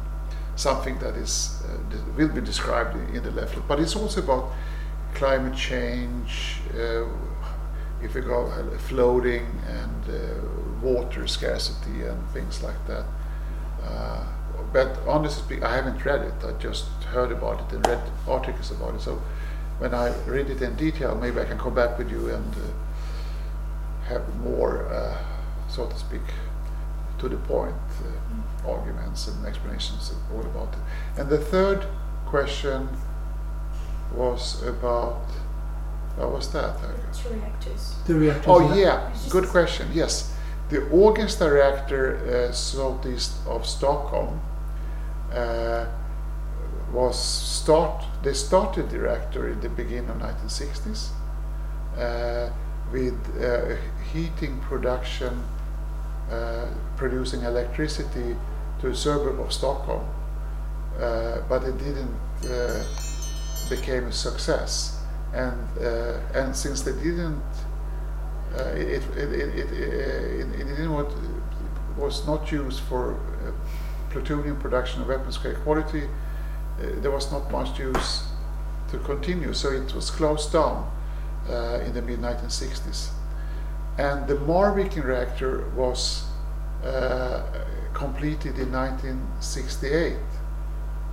something 0.55 0.99
that 0.99 1.15
is 1.15 1.63
uh, 1.65 1.97
will 2.17 2.29
be 2.29 2.41
described 2.41 2.95
in, 3.15 3.23
the 3.23 3.31
leaflet. 3.31 3.67
But 3.67 3.79
it's 3.79 3.95
also 3.95 4.21
about 4.21 4.51
climate 5.13 5.55
change, 5.55 6.62
uh, 6.75 7.05
if 8.01 8.13
we 8.15 8.21
go 8.21 8.49
floating 8.77 9.45
and 9.67 10.03
uh, 10.10 10.17
water 10.81 11.27
scarcity 11.27 12.03
and 12.03 12.29
things 12.29 12.63
like 12.63 12.88
that. 12.88 13.05
Uh, 13.84 14.23
but 14.73 14.99
honestly 15.07 15.62
I 15.63 15.75
haven't 15.75 16.03
read 16.05 16.21
it. 16.21 16.34
I 16.45 16.51
just 16.53 16.86
heard 17.13 17.31
about 17.31 17.60
it 17.62 17.75
and 17.75 17.88
read 17.88 18.01
articles 18.27 18.71
about 18.71 18.95
it. 18.95 19.01
So 19.01 19.21
when 19.79 19.93
I 19.93 20.13
read 20.25 20.49
it 20.49 20.62
in 20.62 20.75
detail, 20.75 21.15
maybe 21.15 21.39
I 21.39 21.45
can 21.45 21.57
come 21.57 21.73
back 21.73 21.97
with 21.97 22.12
you 22.12 22.29
and 22.29 22.53
uh, 22.55 24.07
have 24.07 24.23
more, 24.38 24.88
uh, 24.88 25.17
so 25.67 25.88
to 25.88 25.97
speak, 25.97 26.21
to 27.21 27.29
the 27.29 27.38
point 27.38 27.75
uh, 28.03 28.69
arguments 28.69 29.27
and 29.27 29.45
explanations 29.45 30.13
all 30.34 30.41
about 30.41 30.73
it. 30.73 31.19
And 31.19 31.29
the 31.29 31.38
third 31.38 31.86
question 32.25 32.89
was 34.13 34.62
about 34.67 35.21
what 36.17 36.31
was 36.31 36.51
that? 36.51 36.75
Two 37.13 37.34
reactors. 37.36 37.95
The 38.05 38.15
reactors. 38.15 38.45
Oh 38.47 38.75
yeah, 38.75 39.13
good 39.29 39.47
question. 39.47 39.88
Yes, 39.93 40.36
the 40.69 40.81
Ågesta 40.91 41.49
reactor 41.49 42.17
uh, 42.17 42.51
southeast 42.51 43.31
of 43.47 43.65
Stockholm 43.65 44.41
uh, 45.34 45.86
was 46.91 47.17
start. 47.17 48.03
They 48.23 48.34
started 48.34 48.89
the 48.89 48.99
reactor 48.99 49.49
in 49.49 49.62
the 49.62 49.69
beginning 49.69 50.10
of 50.10 50.17
1960s 50.17 51.10
uh, 51.97 52.49
with 52.91 53.17
uh, 53.41 53.75
heating 54.13 54.60
production, 54.60 55.43
producing 56.95 57.43
electricity 57.43 58.36
to 58.79 58.88
a 58.88 58.95
suburb 58.95 59.39
of 59.39 59.51
Stockholm, 59.51 60.05
uh, 60.99 61.41
but 61.49 61.63
it 61.63 61.77
didn't 61.77 62.17
uh, 62.49 62.84
became 63.69 64.05
a 64.05 64.12
success. 64.12 64.99
And 65.34 65.67
uh, 65.79 66.19
and 66.34 66.55
since 66.55 66.81
they 66.81 66.91
didn't 66.91 67.41
uh, 68.57 68.63
it, 68.75 69.01
it, 69.15 69.31
it, 69.31 69.55
it, 69.55 70.57
didn't 70.57 70.91
want, 70.91 71.13
was 71.97 72.27
not 72.27 72.51
used 72.51 72.81
for 72.81 73.13
uh, 73.13 73.51
plutonium 74.10 74.60
production 74.60 75.01
of 75.01 75.07
weapons 75.07 75.38
grade 75.38 75.55
quality. 75.63 76.03
Uh, 76.03 76.88
there 76.97 77.12
was 77.12 77.31
not 77.31 77.49
much 77.49 77.79
use 77.79 78.23
to 78.89 78.97
continue, 78.99 79.53
so 79.53 79.71
it 79.71 79.93
was 79.95 80.12
closed 80.12 80.51
down 80.51 80.91
uh, 81.49 81.79
in 81.86 81.93
the 81.93 82.01
mid 82.01 82.19
1960s. 82.19 83.12
And 84.01 84.25
the 84.25 84.33
Marviken 84.33 85.03
reactor 85.03 85.69
was 85.75 86.23
uh, 86.83 87.43
completed 87.93 88.57
in 88.57 88.71
1968, 88.71 90.17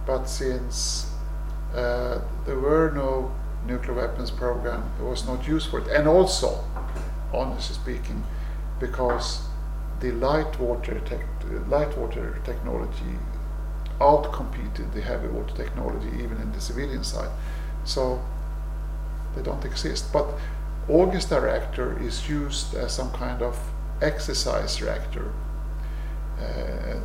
but 0.06 0.24
since 0.24 1.12
uh, 1.74 2.18
there 2.46 2.58
were 2.58 2.90
no 2.94 3.30
nuclear 3.66 3.92
weapons 3.92 4.30
program, 4.30 4.90
it 4.98 5.02
was 5.02 5.26
not 5.26 5.46
used 5.46 5.68
for 5.68 5.80
it. 5.80 5.88
And 5.88 6.08
also, 6.08 6.64
honestly 7.30 7.74
speaking, 7.74 8.24
because 8.80 9.42
the 10.00 10.12
light 10.12 10.58
water, 10.58 10.98
light 11.68 11.94
water 11.98 12.40
technology 12.42 13.18
outcompeted 14.00 14.94
the 14.94 15.02
heavy 15.02 15.28
water 15.28 15.54
technology 15.54 16.08
even 16.24 16.38
in 16.40 16.50
the 16.52 16.60
civilian 16.62 17.04
side. 17.04 17.32
So 17.84 18.18
they 19.36 19.42
don't 19.42 19.64
exist. 19.66 20.10
But 20.10 20.26
Ågesta 20.88 21.38
reactor 21.38 21.98
is 22.00 22.28
used 22.30 22.74
as 22.74 22.92
some 22.92 23.10
kind 23.12 23.42
of 23.42 23.58
exercise 24.00 24.80
reactor. 24.80 25.32
Uh, 26.40 26.96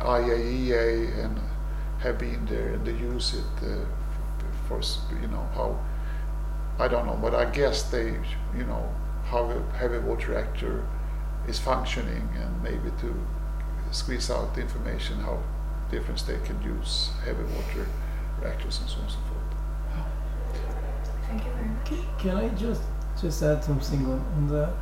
IAEA 0.00 1.24
and 1.24 1.38
have 1.98 2.18
been 2.18 2.46
there 2.46 2.74
and 2.74 2.86
they 2.86 2.92
use 2.92 3.34
it 3.34 3.66
uh, 3.66 3.84
for 4.66 4.80
you 5.20 5.28
know 5.28 5.46
how 5.54 5.78
I 6.78 6.88
don't 6.88 7.06
know, 7.06 7.18
but 7.20 7.34
I 7.34 7.44
guess 7.50 7.82
they 7.90 8.18
you 8.56 8.64
know 8.64 8.88
how 9.24 9.50
a 9.50 9.76
heavy 9.76 9.98
water 9.98 10.32
reactor 10.32 10.86
is 11.46 11.58
functioning 11.58 12.28
and 12.36 12.62
maybe 12.62 12.90
to 13.00 13.14
squeeze 13.90 14.30
out 14.30 14.54
the 14.54 14.62
information 14.62 15.20
how 15.20 15.42
different 15.90 16.18
states 16.18 16.46
can 16.46 16.62
use 16.62 17.10
heavy 17.24 17.42
water 17.42 17.86
reactors 18.40 18.80
and 18.80 18.88
so 18.88 18.96
on 18.96 19.02
and 19.02 19.10
so 19.10 19.18
forth. 19.28 19.42
Thank 21.26 21.44
you 21.44 21.50
very 21.52 21.68
much. 21.68 22.18
Can 22.18 22.36
I 22.36 22.48
just 22.50 22.82
just 23.22 23.42
add 23.42 23.62
something 23.62 24.04
on, 24.04 24.18
on 24.36 24.48
that? 24.48 24.74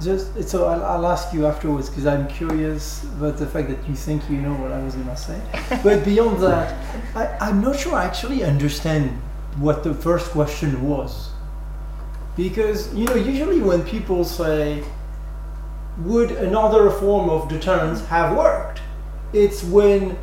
Just 0.00 0.48
so 0.48 0.64
I'll, 0.64 0.82
I'll 0.82 1.06
ask 1.06 1.32
you 1.34 1.46
afterwards 1.46 1.90
because 1.90 2.06
I'm 2.06 2.26
curious 2.26 3.04
about 3.04 3.36
the 3.36 3.46
fact 3.46 3.68
that 3.68 3.86
you 3.86 3.94
think 3.94 4.28
you 4.30 4.38
know 4.38 4.54
what 4.54 4.72
I 4.72 4.82
was 4.82 4.94
gonna 4.94 5.16
say. 5.16 5.38
but 5.84 6.02
beyond 6.04 6.42
that, 6.42 6.74
I, 7.14 7.48
I'm 7.48 7.60
not 7.60 7.78
sure 7.78 7.94
I 7.94 8.04
actually 8.04 8.42
understand 8.42 9.10
what 9.58 9.84
the 9.84 9.92
first 9.92 10.30
question 10.30 10.88
was. 10.88 11.30
Because 12.34 12.92
you 12.94 13.04
know, 13.04 13.14
usually 13.14 13.60
when 13.60 13.84
people 13.84 14.24
say, 14.24 14.82
"Would 15.98 16.30
another 16.30 16.90
form 16.90 17.28
of 17.28 17.50
deterrence 17.50 18.00
have 18.06 18.34
worked?" 18.34 18.80
It's 19.34 19.62
when 19.62 20.18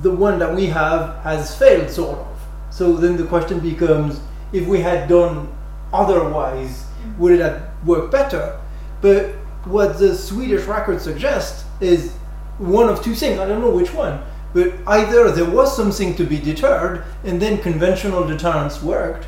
the 0.00 0.10
one 0.10 0.38
that 0.38 0.54
we 0.54 0.66
have 0.66 1.22
has 1.22 1.54
failed, 1.54 1.90
sort 1.90 2.18
of. 2.18 2.40
So 2.70 2.94
then 2.94 3.18
the 3.18 3.26
question 3.26 3.60
becomes, 3.60 4.20
if 4.52 4.66
we 4.66 4.80
had 4.80 5.08
done 5.08 5.48
otherwise, 5.92 6.86
would 7.18 7.32
it 7.32 7.40
have 7.40 7.70
worked 7.84 8.12
better? 8.12 8.60
But 9.00 9.34
what 9.64 9.98
the 9.98 10.14
Swedish 10.14 10.66
record 10.66 11.00
suggests 11.00 11.64
is 11.80 12.12
one 12.58 12.88
of 12.88 13.02
two 13.02 13.14
things. 13.14 13.38
I 13.38 13.46
don't 13.46 13.60
know 13.60 13.70
which 13.70 13.92
one. 13.92 14.20
But 14.52 14.74
either 14.86 15.30
there 15.30 15.48
was 15.48 15.74
something 15.76 16.16
to 16.16 16.24
be 16.24 16.38
deterred, 16.38 17.04
and 17.24 17.40
then 17.40 17.58
conventional 17.58 18.26
deterrence 18.26 18.82
worked, 18.82 19.26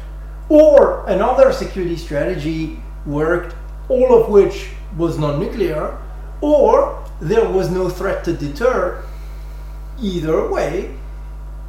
or 0.48 1.04
another 1.06 1.52
security 1.52 1.96
strategy 1.96 2.82
worked, 3.06 3.54
all 3.88 4.20
of 4.20 4.30
which 4.30 4.70
was 4.96 5.18
non 5.18 5.38
nuclear, 5.38 5.96
or 6.40 7.02
there 7.20 7.48
was 7.48 7.70
no 7.70 7.88
threat 7.88 8.24
to 8.24 8.32
deter 8.32 9.04
either 10.00 10.48
way. 10.50 10.94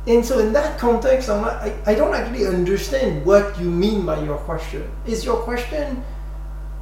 And 0.05 0.25
so, 0.25 0.39
in 0.39 0.51
that 0.51 0.77
context, 0.77 1.29
not, 1.29 1.43
I, 1.63 1.73
I 1.85 1.95
don't 1.95 2.13
actually 2.13 2.45
understand 2.45 3.25
what 3.25 3.57
you 3.57 3.69
mean 3.69 4.05
by 4.05 4.21
your 4.21 4.37
question. 4.37 4.89
Is 5.05 5.23
your 5.23 5.37
question 5.37 6.03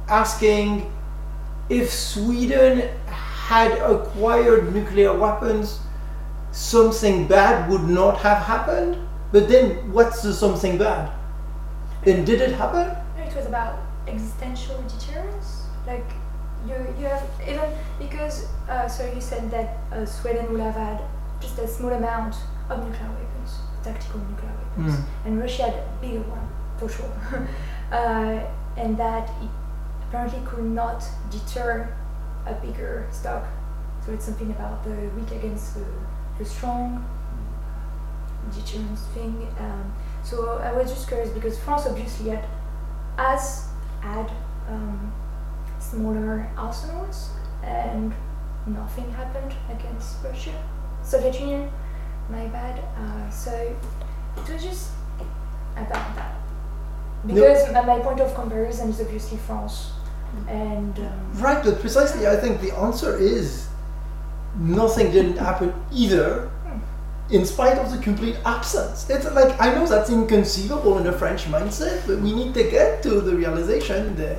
asking 0.08 0.90
if 1.68 1.92
Sweden 1.92 2.88
had 3.06 3.78
acquired 3.78 4.74
nuclear 4.74 5.16
weapons, 5.16 5.78
something 6.50 7.28
bad 7.28 7.70
would 7.70 7.84
not 7.84 8.18
have 8.18 8.38
happened? 8.38 8.98
But 9.30 9.48
then, 9.48 9.92
what's 9.92 10.22
the 10.22 10.32
something 10.32 10.76
bad? 10.76 11.12
And 12.04 12.26
did 12.26 12.40
it 12.40 12.52
happen? 12.52 12.90
It 13.16 13.36
was 13.36 13.46
about 13.46 13.78
existential 14.08 14.82
deterrence. 14.82 15.66
Like, 15.86 16.04
you, 16.66 16.74
you 16.98 17.06
have, 17.06 17.22
even 17.46 17.70
because, 18.00 18.48
uh, 18.68 18.88
so 18.88 19.10
you 19.14 19.20
said 19.20 19.48
that 19.52 19.78
uh, 19.92 20.04
Sweden 20.06 20.50
would 20.52 20.60
have 20.60 20.74
had 20.74 21.00
just 21.40 21.58
a 21.60 21.68
small 21.68 21.92
amount 21.92 22.34
of 22.78 22.84
nuclear 22.88 23.08
weapons, 23.10 23.56
tactical 23.84 24.20
nuclear 24.20 24.52
weapons, 24.76 24.94
Mm. 25.00 25.04
and 25.26 25.40
Russia 25.40 25.62
had 25.64 25.74
a 25.74 25.86
bigger 26.00 26.22
one, 26.22 26.48
for 26.78 26.88
sure. 26.88 27.12
uh, 27.92 28.40
and 28.76 28.96
that 28.96 29.28
it 29.42 29.50
apparently 30.08 30.40
could 30.46 30.64
not 30.64 31.04
deter 31.30 31.94
a 32.46 32.54
bigger 32.54 33.06
stock. 33.10 33.44
So 34.04 34.12
it's 34.12 34.24
something 34.24 34.50
about 34.50 34.82
the 34.84 34.90
weak 35.16 35.30
against 35.30 35.74
the, 35.74 35.84
the 36.38 36.44
strong 36.44 37.04
deterrence 38.54 39.02
thing. 39.14 39.46
Um, 39.60 39.92
so 40.24 40.58
I 40.58 40.72
was 40.72 40.90
just 40.90 41.08
curious 41.08 41.30
because 41.30 41.58
France 41.60 41.86
obviously 41.86 42.30
had, 42.30 42.44
has 43.16 43.68
had 44.00 44.30
um, 44.68 45.12
smaller 45.78 46.48
arsenals 46.56 47.30
and 47.62 48.12
nothing 48.66 49.10
happened 49.12 49.54
against 49.70 50.16
Russia. 50.24 50.52
Soviet 51.02 51.38
Union, 51.40 51.70
my 52.30 52.46
bad. 52.46 52.78
Uh, 52.98 53.30
so 53.30 53.50
it 54.36 54.52
was 54.52 54.62
just 54.62 54.90
about 55.76 56.14
that. 56.16 56.34
Because 57.26 57.72
my 57.72 57.82
my 57.82 57.98
point 58.00 58.20
of 58.20 58.34
comparison 58.34 58.90
is 58.90 59.00
obviously 59.00 59.38
France. 59.46 59.92
And 60.48 60.98
um, 60.98 61.32
Right, 61.34 61.62
but 61.62 61.80
precisely, 61.80 62.26
I 62.26 62.36
think 62.36 62.60
the 62.60 62.74
answer 62.74 63.16
is 63.18 63.68
nothing 64.56 65.12
didn't 65.12 65.36
happen 65.36 65.72
either, 65.92 66.50
in 67.30 67.44
spite 67.46 67.78
of 67.78 67.90
the 67.92 67.98
complete 67.98 68.36
absence. 68.44 69.08
It's 69.10 69.30
like 69.32 69.60
I 69.60 69.74
know 69.74 69.86
that's 69.86 70.10
inconceivable 70.10 70.98
in 70.98 71.04
the 71.04 71.12
French 71.12 71.44
mindset, 71.44 72.06
but 72.06 72.18
we 72.20 72.32
need 72.34 72.54
to 72.54 72.64
get 72.64 73.02
to 73.04 73.20
the 73.20 73.34
realization 73.36 74.16
that 74.16 74.38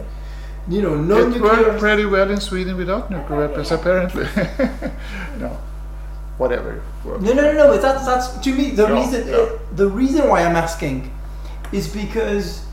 you 0.67 0.81
know 0.81 0.93
It 0.95 1.07
non-nuclear. 1.07 1.63
worked 1.69 1.79
pretty 1.79 2.05
well 2.05 2.29
in 2.29 2.39
Sweden 2.39 2.75
without 2.75 3.09
nuclear 3.11 3.47
weapons, 3.47 3.71
apparently. 3.71 4.25
no, 5.39 5.57
whatever. 6.37 6.81
No, 7.05 7.17
no, 7.17 7.33
no, 7.33 7.53
no. 7.53 7.67
But 7.67 7.81
that's 7.81 8.05
that's 8.05 8.39
to 8.39 8.53
me 8.53 8.71
the 8.71 8.87
reason. 8.87 9.27
the 9.75 9.87
reason 9.87 10.27
why 10.27 10.43
I'm 10.43 10.55
asking 10.55 11.11
is 11.71 11.87
because 11.87 12.65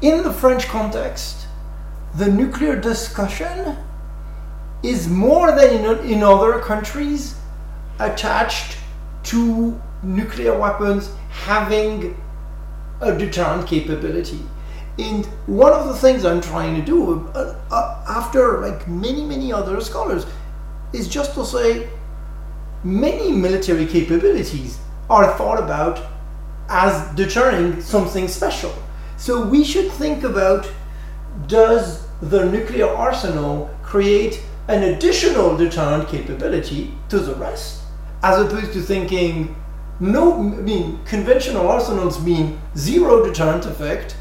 in 0.00 0.22
the 0.22 0.32
French 0.32 0.66
context, 0.66 1.46
the 2.14 2.30
nuclear 2.30 2.76
discussion 2.80 3.76
is 4.82 5.08
more 5.08 5.50
than 5.52 5.84
in, 5.84 6.10
in 6.10 6.22
other 6.22 6.60
countries 6.60 7.34
attached 7.98 8.78
to 9.24 9.80
nuclear 10.02 10.56
weapons 10.56 11.10
having 11.30 12.16
a 13.00 13.16
deterrent 13.16 13.66
capability. 13.66 14.40
And 14.98 15.26
one 15.46 15.72
of 15.72 15.86
the 15.86 15.94
things 15.94 16.24
I'm 16.24 16.40
trying 16.40 16.74
to 16.76 16.82
do, 16.82 17.28
uh, 17.34 17.56
uh, 17.70 18.04
after 18.08 18.60
like 18.60 18.88
many, 18.88 19.24
many 19.24 19.52
other 19.52 19.80
scholars, 19.80 20.26
is 20.92 21.08
just 21.08 21.34
to 21.34 21.44
say 21.44 21.88
many 22.84 23.32
military 23.32 23.86
capabilities 23.86 24.78
are 25.10 25.36
thought 25.36 25.58
about 25.58 26.00
as 26.68 27.14
deterring 27.14 27.80
something 27.80 28.28
special. 28.28 28.72
So 29.16 29.44
we 29.44 29.64
should 29.64 29.90
think 29.92 30.22
about 30.22 30.70
does 31.46 32.06
the 32.20 32.44
nuclear 32.44 32.88
arsenal 32.88 33.70
create 33.82 34.42
an 34.68 34.82
additional 34.82 35.56
deterrent 35.56 36.08
capability 36.08 36.92
to 37.08 37.18
the 37.18 37.34
rest, 37.36 37.82
as 38.22 38.38
opposed 38.38 38.72
to 38.74 38.82
thinking 38.82 39.56
no, 40.00 40.34
I 40.34 40.42
mean 40.42 41.00
conventional 41.06 41.68
arsenals 41.68 42.22
mean 42.22 42.60
zero 42.76 43.24
deterrent 43.24 43.66
effect, 43.66 44.16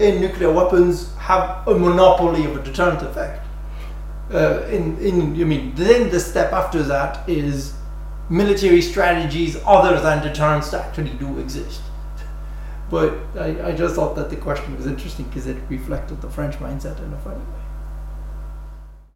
and 0.00 0.20
nuclear 0.20 0.52
weapons 0.52 1.14
have 1.16 1.68
a 1.68 1.74
monopoly 1.74 2.44
of 2.46 2.56
a 2.56 2.62
deterrent 2.62 3.02
effect. 3.02 3.46
Uh, 4.32 4.62
in, 4.70 4.96
in, 4.98 5.32
I 5.40 5.44
mean, 5.44 5.74
then 5.74 6.10
the 6.10 6.20
step 6.20 6.52
after 6.52 6.82
that 6.84 7.28
is 7.28 7.74
military 8.28 8.80
strategies 8.80 9.56
other 9.66 10.00
than 10.00 10.22
deterrence 10.22 10.72
actually 10.72 11.10
do 11.10 11.38
exist. 11.40 11.82
But 12.90 13.14
I, 13.36 13.68
I 13.68 13.72
just 13.72 13.94
thought 13.94 14.14
that 14.16 14.30
the 14.30 14.36
question 14.36 14.76
was 14.76 14.86
interesting 14.86 15.26
because 15.26 15.46
it 15.46 15.56
reflected 15.68 16.20
the 16.20 16.30
French 16.30 16.56
mindset 16.56 17.02
in 17.04 17.12
a 17.12 17.18
funny 17.18 17.36
way. 17.36 17.59